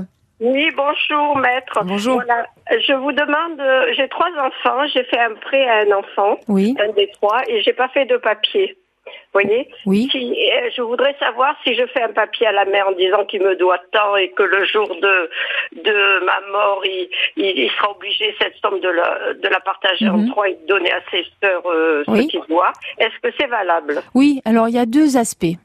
Oui, 0.41 0.71
bonjour 0.77 1.37
maître. 1.39 1.81
Bonjour. 1.85 2.15
Voilà, 2.15 2.47
je 2.71 2.93
vous 2.93 3.11
demande, 3.13 3.59
euh, 3.61 3.87
j'ai 3.97 4.09
trois 4.09 4.31
enfants, 4.39 4.87
j'ai 4.95 5.03
fait 5.05 5.19
un 5.19 5.35
prêt 5.35 5.67
à 5.67 5.79
un 5.81 5.91
enfant, 5.99 6.39
Oui, 6.47 6.77
un 6.81 6.93
des 6.93 7.09
trois, 7.11 7.41
et 7.49 7.61
j'ai 7.63 7.73
pas 7.73 7.89
fait 7.89 8.05
de 8.05 8.17
papier. 8.17 8.77
Vous 9.07 9.41
voyez 9.41 9.69
oui. 9.87 10.09
si, 10.13 10.19
euh, 10.53 10.71
Je 10.77 10.83
voudrais 10.83 11.17
savoir 11.19 11.55
si 11.67 11.75
je 11.75 11.87
fais 11.87 12.03
un 12.03 12.13
papier 12.13 12.47
à 12.47 12.53
la 12.53 12.67
mère 12.67 12.89
en 12.89 12.93
disant 12.93 13.25
qu'il 13.25 13.43
me 13.43 13.57
doit 13.57 13.79
tant 13.91 14.17
et 14.17 14.31
que 14.31 14.43
le 14.43 14.65
jour 14.67 14.87
de, 14.89 15.31
de 15.83 16.25
ma 16.25 16.41
mort, 16.53 16.83
il, 16.85 17.09
il, 17.37 17.59
il 17.65 17.71
sera 17.71 17.91
obligé 17.91 18.35
cette 18.41 18.55
somme 18.63 18.81
de 18.81 18.89
la, 18.89 19.33
de 19.35 19.49
la 19.49 19.61
partager 19.61 20.05
Mhm. 20.05 20.15
en 20.15 20.31
trois 20.31 20.49
et 20.51 20.55
de 20.55 20.67
donner 20.67 20.93
à 20.93 21.01
ses 21.11 21.25
sœurs 21.43 21.63
euh, 21.67 22.05
Oui. 22.07 22.25
ce 22.25 22.29
qu'il 22.29 22.43
doit. 22.49 22.73
Est-ce 22.99 23.19
que 23.23 23.35
c'est 23.41 23.47
valable? 23.49 24.03
Oui, 24.15 24.41
alors 24.45 24.69
il 24.69 24.75
y 24.75 24.79
a 24.79 24.87
deux 24.87 25.17
aspects. 25.17 25.57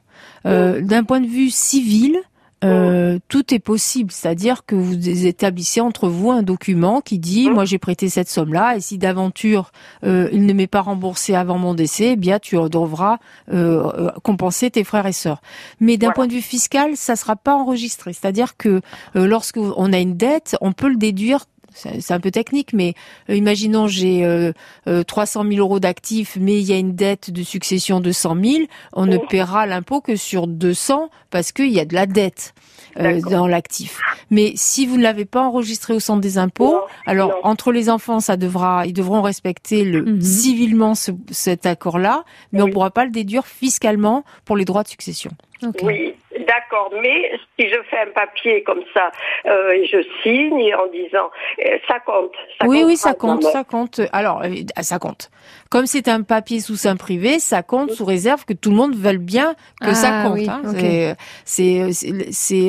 Euh, 0.46 0.80
D'un 0.80 1.04
point 1.04 1.20
de 1.20 1.26
vue 1.26 1.50
civil, 1.50 2.16
euh, 2.64 3.18
tout 3.28 3.54
est 3.54 3.58
possible, 3.58 4.10
c'est-à-dire 4.10 4.64
que 4.66 4.74
vous 4.74 5.08
établissez 5.26 5.80
entre 5.80 6.08
vous 6.08 6.30
un 6.30 6.42
document 6.42 7.00
qui 7.00 7.18
dit 7.18 7.50
moi 7.50 7.64
j'ai 7.64 7.78
prêté 7.78 8.08
cette 8.08 8.28
somme-là 8.28 8.76
et 8.76 8.80
si 8.80 8.98
d'aventure 8.98 9.70
euh, 10.04 10.28
il 10.32 10.46
ne 10.46 10.52
m'est 10.52 10.66
pas 10.66 10.80
remboursé 10.80 11.34
avant 11.34 11.58
mon 11.58 11.74
décès, 11.74 12.12
eh 12.12 12.16
bien 12.16 12.38
tu 12.38 12.56
devras 12.68 13.18
euh, 13.52 13.90
euh, 13.98 14.10
compenser 14.22 14.70
tes 14.70 14.84
frères 14.84 15.06
et 15.06 15.12
sœurs. 15.12 15.40
Mais 15.80 15.96
d'un 15.96 16.06
Voilà. 16.08 16.14
point 16.14 16.26
de 16.26 16.32
vue 16.32 16.40
fiscal, 16.42 16.96
ça 16.96 17.16
sera 17.16 17.36
pas 17.36 17.54
enregistré, 17.54 18.12
c'est-à-dire 18.12 18.56
que 18.56 18.80
euh, 19.16 19.26
lorsque 19.26 19.58
on 19.58 19.92
a 19.92 19.98
une 19.98 20.16
dette, 20.16 20.56
on 20.60 20.72
peut 20.72 20.88
le 20.88 20.96
déduire 20.96 21.44
c'est 21.74 22.00
c'est 22.00 22.14
un 22.14 22.20
peu 22.20 22.30
technique, 22.30 22.72
mais 22.72 22.94
euh, 23.28 23.34
imaginons 23.34 23.86
j'ai 23.88 24.24
euh, 24.24 24.52
euh, 24.88 25.02
300 25.02 25.44
000 25.44 25.56
euros 25.58 25.80
d'actifs, 25.80 26.38
mais 26.40 26.54
il 26.60 26.64
y 26.64 26.72
a 26.72 26.78
une 26.78 26.94
dette 26.94 27.30
de 27.30 27.42
succession 27.42 28.00
de 28.00 28.12
100 28.12 28.42
000, 28.42 28.62
on 28.94 29.06
ne 29.06 29.18
Oh. 29.18 29.26
paiera 29.28 29.66
l'impôt 29.66 30.00
que 30.00 30.16
sur 30.16 30.46
200 30.46 31.10
parce 31.30 31.52
qu'il 31.52 31.70
y 31.72 31.80
a 31.80 31.84
de 31.84 31.94
la 31.94 32.06
dette 32.06 32.54
euh, 32.98 33.20
dans 33.28 33.46
l'actif. 33.48 34.00
Mais 34.30 34.52
si 34.54 34.86
vous 34.86 34.96
ne 34.96 35.02
l'avez 35.02 35.24
pas 35.24 35.42
enregistré 35.42 35.92
au 35.94 36.00
centre 36.00 36.20
des 36.20 36.38
impôts, 36.38 36.72
Non, 36.74 36.80
alors 37.06 37.30
non. 37.30 37.34
entre 37.42 37.72
les 37.72 37.90
enfants, 37.90 38.20
ça 38.20 38.36
devra, 38.36 38.86
ils 38.86 38.92
devront 38.92 39.20
respecter 39.20 39.84
le 39.84 40.02
Mhm. 40.04 40.20
civilement 40.20 40.94
ce- 40.94 41.10
cet 41.30 41.66
accord-là, 41.66 42.24
mais 42.52 42.62
on 42.62 42.68
ne 42.68 42.72
pourra 42.72 42.90
pas 42.90 43.04
le 43.04 43.10
déduire 43.10 43.46
fiscalement 43.46 44.24
pour 44.44 44.56
les 44.56 44.64
droits 44.64 44.84
de 44.84 44.88
succession. 44.88 45.32
Ok. 45.62 45.78
Oui, 45.82 46.14
D'accord, 46.46 46.90
mais 47.02 47.32
si 47.58 47.68
je 47.68 47.76
fais 47.90 48.00
un 48.00 48.10
papier 48.14 48.62
comme 48.62 48.82
ça 48.92 49.10
euh, 49.46 49.70
et 49.72 49.86
je 49.86 49.98
signe 50.22 50.74
en 50.74 50.86
disant 50.90 51.30
euh, 51.64 51.78
ça 51.88 52.00
compte. 52.00 52.32
Ça 52.60 52.66
oui, 52.66 52.78
compte 52.80 52.86
oui, 52.88 52.96
ça 52.96 53.14
compte, 53.14 53.42
ça 53.44 53.64
compte. 53.64 54.00
Alors, 54.12 54.42
euh, 54.42 54.48
ça 54.82 54.98
compte. 54.98 55.30
Comme 55.70 55.86
c'est 55.86 56.08
un 56.08 56.22
papier 56.22 56.60
sous 56.60 56.76
sein 56.76 56.96
privé, 56.96 57.38
ça 57.38 57.62
compte 57.62 57.90
sous 57.92 58.04
réserve 58.04 58.44
que 58.44 58.52
tout 58.52 58.70
le 58.70 58.76
monde 58.76 58.94
veuille 58.94 59.18
bien 59.18 59.54
que 59.80 59.88
Ah, 59.90 59.94
ça 59.94 60.22
compte. 60.24 60.34
oui, 60.34 60.48
hein. 60.48 60.62
ok. 60.68 61.16
C'est, 61.44 61.80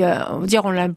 euh, 0.03 0.15
on 0.31 0.39
va 0.39 0.45
dire, 0.45 0.65
on 0.65 0.71
l'im- 0.71 0.95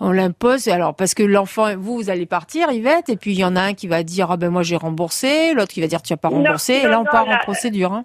on 0.00 0.10
l'impose. 0.12 0.68
Alors, 0.68 0.94
parce 0.94 1.14
que 1.14 1.22
l'enfant, 1.22 1.76
vous, 1.76 1.96
vous 1.96 2.10
allez 2.10 2.26
partir, 2.26 2.70
Yvette, 2.72 3.08
et 3.08 3.16
puis 3.16 3.32
il 3.32 3.38
y 3.38 3.44
en 3.44 3.56
a 3.56 3.60
un 3.62 3.74
qui 3.74 3.86
va 3.88 4.02
dire, 4.02 4.30
ah 4.30 4.36
ben 4.36 4.50
moi 4.50 4.62
j'ai 4.62 4.76
remboursé, 4.76 5.54
l'autre 5.54 5.72
qui 5.72 5.80
va 5.80 5.86
dire, 5.86 6.02
tu 6.02 6.12
as 6.12 6.16
pas 6.16 6.28
Non, 6.28 6.36
remboursé, 6.38 6.74
et 6.74 6.82
non, 6.84 6.88
là 6.90 7.00
on 7.00 7.04
non, 7.04 7.10
part 7.10 7.26
là, 7.26 7.36
en 7.36 7.38
procédure. 7.38 7.92
Hein. 7.92 8.02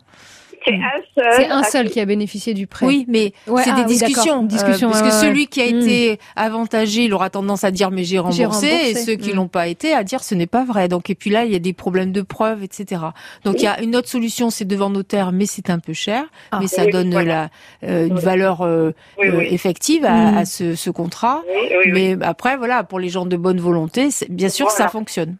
C'est 0.66 0.76
un 0.76 1.02
seul. 1.16 1.34
C'est 1.36 1.50
un 1.50 1.64
seul 1.64 1.90
qui- 1.90 2.00
a 2.00 2.06
bénéficié 2.06 2.54
du 2.54 2.68
prêt. 2.68 2.86
Oui, 2.86 3.06
mais 3.08 3.34
Ouais, 3.48 3.64
c'est 3.64 3.72
ah 3.74 3.84
des 3.84 3.92
oui, 3.94 3.98
d'accord. 3.98 4.08
discussions. 4.10 4.44
Discussions, 4.44 4.88
euh, 4.90 4.92
parce 4.92 5.04
ouais, 5.04 5.10
que 5.10 5.14
celui 5.16 5.48
qui 5.48 5.62
a 5.62 5.66
Mm. 5.72 5.80
été 5.80 6.20
avantagé, 6.36 7.04
il 7.06 7.14
aura 7.14 7.30
tendance 7.30 7.64
à 7.64 7.72
dire 7.72 7.90
mais 7.92 8.04
j'ai 8.04 8.20
remboursé, 8.20 8.46
remboursé. 8.46 8.68
et 8.92 8.96
ceux 8.96 9.16
qui 9.16 9.32
Mm. 9.32 9.36
l'ont 9.36 9.48
pas 9.48 9.68
été 9.68 9.94
à 9.94 10.04
dire 10.04 10.24
ce 10.24 10.36
n'est 10.36 10.48
pas 10.48 10.64
vrai. 10.64 10.88
Donc 10.88 11.10
et 11.10 11.16
puis 11.16 11.30
là 11.30 11.46
il 11.46 11.52
y 11.52 11.56
a 11.56 11.60
des 11.60 11.74
problèmes 11.74 12.12
de 12.12 12.22
preuves, 12.22 12.64
etc. 12.64 13.02
Donc 13.44 13.56
il 13.60 13.64
y 13.64 13.68
a 13.68 13.82
une 13.82 13.96
autre 13.96 14.08
solution, 14.10 14.50
c'est 14.50 14.66
devant 14.66 14.90
notaire, 14.90 15.32
mais 15.32 15.46
c'est 15.46 15.70
un 15.70 15.80
peu 15.80 15.94
cher, 15.94 16.26
Ah. 16.52 16.60
mais 16.62 16.68
ça 16.68 16.86
Oui, 16.86 16.92
donne 16.92 17.12
voilà. 17.12 17.50
la 17.84 17.90
euh, 17.90 18.08
une 18.08 18.20
valeur 18.20 18.62
euh, 18.62 18.92
Oui, 19.20 19.28
euh, 19.30 19.40
effective 19.42 20.06
à, 20.06 20.32
Mm. 20.32 20.38
à 20.38 20.46
ce, 20.46 20.76
ce 20.76 20.90
contrat. 20.90 21.42
Oui, 21.48 21.70
oui, 21.72 21.78
oui. 21.86 21.92
Mais 22.18 22.26
après 22.26 22.58
voilà, 22.58 22.84
pour 22.84 23.00
les 23.00 23.10
gens 23.10 23.26
de 23.26 23.38
bonne 23.38 23.60
volonté, 23.60 24.10
bien 24.30 24.50
sûr 24.50 24.70
ça 24.70 24.88
fonctionne. 24.90 25.38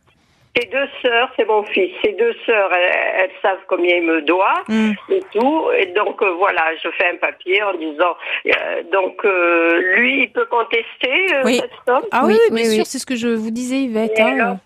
Ces 0.58 0.68
deux 0.68 0.88
sœurs, 1.02 1.30
c'est 1.38 1.48
mon 1.48 1.64
fils. 1.64 1.92
Ces 2.04 2.12
deux 2.14 2.34
sœurs, 2.46 2.70
elles, 2.74 3.22
elles 3.24 3.32
savent 3.42 3.64
combien 3.70 3.96
il 3.98 4.04
me 4.04 4.22
doit 4.22 4.64
Mm. 4.68 4.92
et 5.10 5.22
tout. 5.34 5.62
Et 5.80 5.86
donc 5.88 6.22
euh, 6.22 6.34
voilà, 6.38 6.62
je 6.84 6.90
fais 6.98 7.08
un 7.14 7.18
papier 7.18 7.64
en 7.64 7.74
disant. 7.78 8.16
euh, 8.48 8.84
donc 8.92 9.24
euh, 9.24 9.80
lui, 9.96 10.24
il 10.24 10.32
peut 10.32 10.46
contester 10.52 11.34
euh, 11.36 11.42
Oui. 11.46 11.60
cette 11.62 11.72
somme. 11.88 12.04
Ah 12.12 12.24
oui, 12.26 12.34
Oui, 12.50 12.56
bien 12.56 12.66
oui, 12.66 12.70
sûr, 12.76 12.80
oui. 12.80 12.86
c'est 12.86 13.00
ce 13.00 13.06
que 13.06 13.16
je 13.16 13.30
vous 13.30 13.52
disais 13.52 13.80
Yvette. 13.84 14.18
Et 14.20 14.22
hein. 14.24 14.60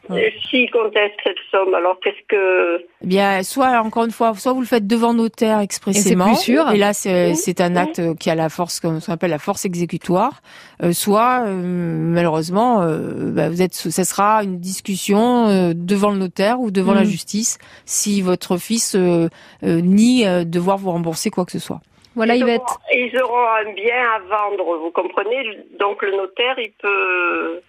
s'il 0.49 0.71
conteste 0.71 1.13
cette 1.23 1.37
somme, 1.51 1.73
alors 1.75 1.99
qu'est-ce 2.01 2.25
que 2.27 2.77
Eh 3.03 3.07
bien, 3.07 3.43
soit 3.43 3.79
encore 3.79 4.05
une 4.05 4.11
fois, 4.11 4.33
soit 4.35 4.53
vous 4.53 4.61
le 4.61 4.65
faites 4.67 4.87
devant 4.87 5.13
notaire 5.13 5.59
expressément, 5.59 6.25
plus 6.33 6.35
sûr. 6.41 6.71
et 6.71 6.77
là 6.77 6.93
c'est 6.93 7.61
un 7.61 7.75
acte 7.75 8.01
qui 8.19 8.29
a 8.31 8.35
la 8.35 8.49
force, 8.49 8.79
comme 8.79 8.99
on 9.07 9.11
appelle 9.11 9.29
la 9.29 9.39
force 9.39 9.65
exécutoire. 9.65 10.41
Euh, 10.83 10.91
soit 10.93 11.43
euh, 11.45 11.51
malheureusement, 11.53 12.81
euh, 12.81 13.31
bah, 13.31 13.49
vous 13.49 13.61
êtes, 13.61 13.73
ça 13.73 14.03
sera 14.03 14.43
une 14.43 14.59
discussion 14.59 15.47
euh, 15.47 15.73
devant 15.75 16.11
le 16.11 16.17
notaire 16.17 16.59
ou 16.59 16.71
devant 16.71 16.93
Mm. 16.93 16.97
la 16.97 17.03
justice 17.03 17.57
si 17.85 18.21
votre 18.21 18.57
fils 18.57 18.95
euh, 18.95 19.27
euh, 19.63 19.81
nie 19.81 20.25
euh, 20.25 20.43
devoir 20.45 20.77
vous 20.77 20.91
rembourser 20.91 21.29
quoi 21.31 21.45
que 21.45 21.51
ce 21.51 21.59
soit. 21.59 21.81
Voilà 22.15 22.35
ils 22.35 22.41
Yvette. 22.43 22.61
auront, 22.61 22.77
ils 22.93 23.21
auront 23.21 23.47
un 23.47 23.73
bien 23.73 24.01
à 24.15 24.19
vendre, 24.19 24.77
vous 24.77 24.91
comprenez? 24.91 25.59
Donc 25.79 26.01
le 26.01 26.15
notaire, 26.15 26.57
il 26.59 26.71
peut 26.81 27.59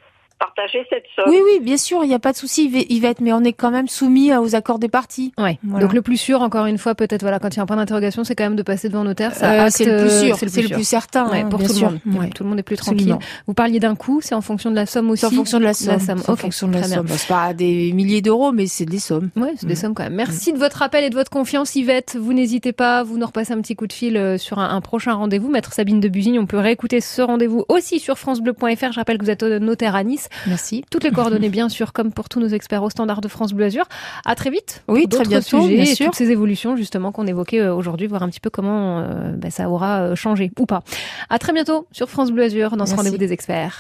partager 0.57 0.87
cette 0.91 1.05
somme. 1.15 1.27
Oui, 1.29 1.39
oui, 1.45 1.61
bien 1.61 1.77
sûr, 1.77 2.03
il 2.03 2.09
n'y 2.09 2.15
a 2.15 2.19
pas 2.19 2.33
de 2.33 2.37
souci, 2.37 2.69
Yv- 2.69 2.87
Yvette, 2.89 3.21
mais 3.21 3.33
on 3.33 3.43
est 3.45 3.53
quand 3.53 3.71
même 3.71 3.89
soumis 3.89 4.35
aux 4.35 4.55
accords 4.55 4.79
des 4.79 4.89
parties. 4.89 5.33
Ouais. 5.39 5.59
Voilà. 5.65 5.85
Donc 5.85 5.95
le 5.95 6.03
plus 6.03 6.17
sûr, 6.17 6.43
encore 6.43 6.67
une 6.67 6.79
fois, 6.79 6.95
peut-être 6.95 7.23
voilà, 7.23 7.39
quand 7.39 7.49
il 7.55 7.57
y 7.57 7.61
a 7.61 7.63
un 7.63 7.67
point 7.67 7.77
d'interrogation, 7.77 8.25
c'est 8.25 8.35
quand 8.35 8.45
même 8.45 8.57
de 8.57 8.63
passer 8.63 8.89
devant 8.89 9.05
notaire. 9.05 9.33
Euh, 9.43 9.67
c'est 9.71 9.85
le 9.85 9.99
plus 10.03 10.11
sûr, 10.27 10.37
c'est 10.49 10.63
le, 10.63 10.69
plus 10.69 10.85
certain 10.87 11.29
Ouais, 11.31 11.41
hein, 11.41 11.49
pour 11.49 11.59
bien 11.59 11.69
tout 11.69 11.75
sûr. 11.75 11.91
le 11.91 12.11
monde. 12.11 12.23
Ouais. 12.23 12.31
Tout 12.31 12.43
le 12.45 12.49
monde 12.51 12.59
est 12.59 12.63
plus 12.63 12.75
Absolument. 12.79 13.17
tranquille. 13.19 13.29
Vous 13.47 13.55
parliez 13.55 13.81
d'un 13.81 13.95
coût, 13.95 14.21
c'est 14.23 14.35
en 14.35 14.41
fonction 14.41 14.71
de 14.71 14.77
la 14.77 14.87
somme 14.87 15.11
aussi. 15.11 15.21
C'est 15.21 15.27
en 15.27 15.31
fonction 15.31 15.59
de 15.59 15.65
la 15.65 15.75
somme. 15.75 16.01
somme, 16.01 16.19
C'est 16.19 16.31
en 16.31 16.37
fonction 16.37 16.69
de 16.69 16.75
la 16.75 16.83
somme. 16.85 17.07
Bah, 17.07 17.15
C'est 17.17 17.29
pas 17.29 17.53
des 17.55 17.93
milliers 17.93 18.23
d'euros, 18.23 18.53
mais 18.53 18.67
c'est 18.67 18.85
des 18.87 18.99
sommes. 18.99 19.31
Ouais, 19.37 19.53
c'est 19.57 19.67
des 19.67 19.75
Mm. 19.75 19.77
sommes 19.77 19.95
quand 19.95 20.05
même. 20.05 20.15
Merci 20.15 20.53
de 20.53 20.59
votre 20.59 20.83
appel 20.83 21.05
et 21.05 21.11
de 21.11 21.15
votre 21.15 21.31
confiance, 21.31 21.75
Yvette. 21.77 22.17
Vous 22.21 22.33
n'hésitez 22.33 22.73
pas, 22.73 23.03
vous 23.03 23.19
nous 23.19 23.27
repassez 23.27 23.53
un 23.53 23.61
petit 23.61 23.77
coup 23.77 23.87
de 23.87 23.93
fil 23.93 24.17
euh, 24.17 24.39
sur 24.39 24.59
un, 24.59 24.71
un 24.75 24.81
prochain 24.81 25.13
rendez-vous. 25.15 25.51
Maître 25.51 25.73
Sabine 25.73 26.01
de 26.01 26.09
Busigne, 26.09 26.39
on 26.39 26.47
peut 26.47 26.59
réécouter 26.59 27.01
ce 27.01 27.23
rendez-vous 27.23 27.65
aussi 27.69 28.01
sur 28.01 28.19
francebleu.fr. 28.19 28.93
Je 28.93 28.99
rappelle 28.99 29.19
que 29.19 29.25
vous 29.25 29.31
êtes 29.31 29.43
notaire 29.43 29.95
à 29.95 30.05
Nice. 30.05 30.29
Merci. 30.47 30.85
Toutes 30.91 31.05
les 31.05 31.11
coordonnées, 31.11 31.49
bien 31.49 31.69
sûr, 31.69 31.93
comme 31.93 32.13
pour 32.13 32.29
tous 32.29 32.41
nos 32.41 32.49
experts 32.49 32.83
au 32.83 32.91
standard 32.91 33.21
de 33.21 33.29
France 33.29 33.53
Bleu 33.53 33.67
Azur. 33.67 33.85
À 34.25 34.35
très 34.35 34.51
vite. 34.51 34.83
Oui, 34.89 35.07
pour 35.07 35.21
très 35.21 35.29
bientôt, 35.29 35.63
sujets 35.63 35.75
bien 35.75 35.85
et 35.85 35.95
sûr. 35.95 36.07
toutes 36.07 36.15
ces 36.15 36.31
évolutions, 36.31 36.77
justement, 36.77 37.13
qu'on 37.13 37.27
évoquait 37.27 37.61
euh, 37.61 37.75
aujourd'hui, 37.75 38.07
voir 38.07 38.23
un 38.23 38.29
petit 38.29 38.41
peu 38.41 38.51
comment 38.51 39.01
euh, 39.01 39.33
bah, 39.37 39.51
ça 39.51 39.69
aura 39.69 40.01
euh, 40.01 40.15
changé 40.15 40.51
ou 40.59 40.67
pas. 40.67 40.83
À 41.31 41.39
très 41.39 41.53
bientôt 41.53 41.87
sur 41.93 42.09
France 42.09 42.31
Bleu 42.31 42.45
Azur 42.45 42.77
dans 42.77 42.87
ce 42.87 42.95
rendez-vous 42.95 43.19
des 43.19 43.33
experts. 43.33 43.77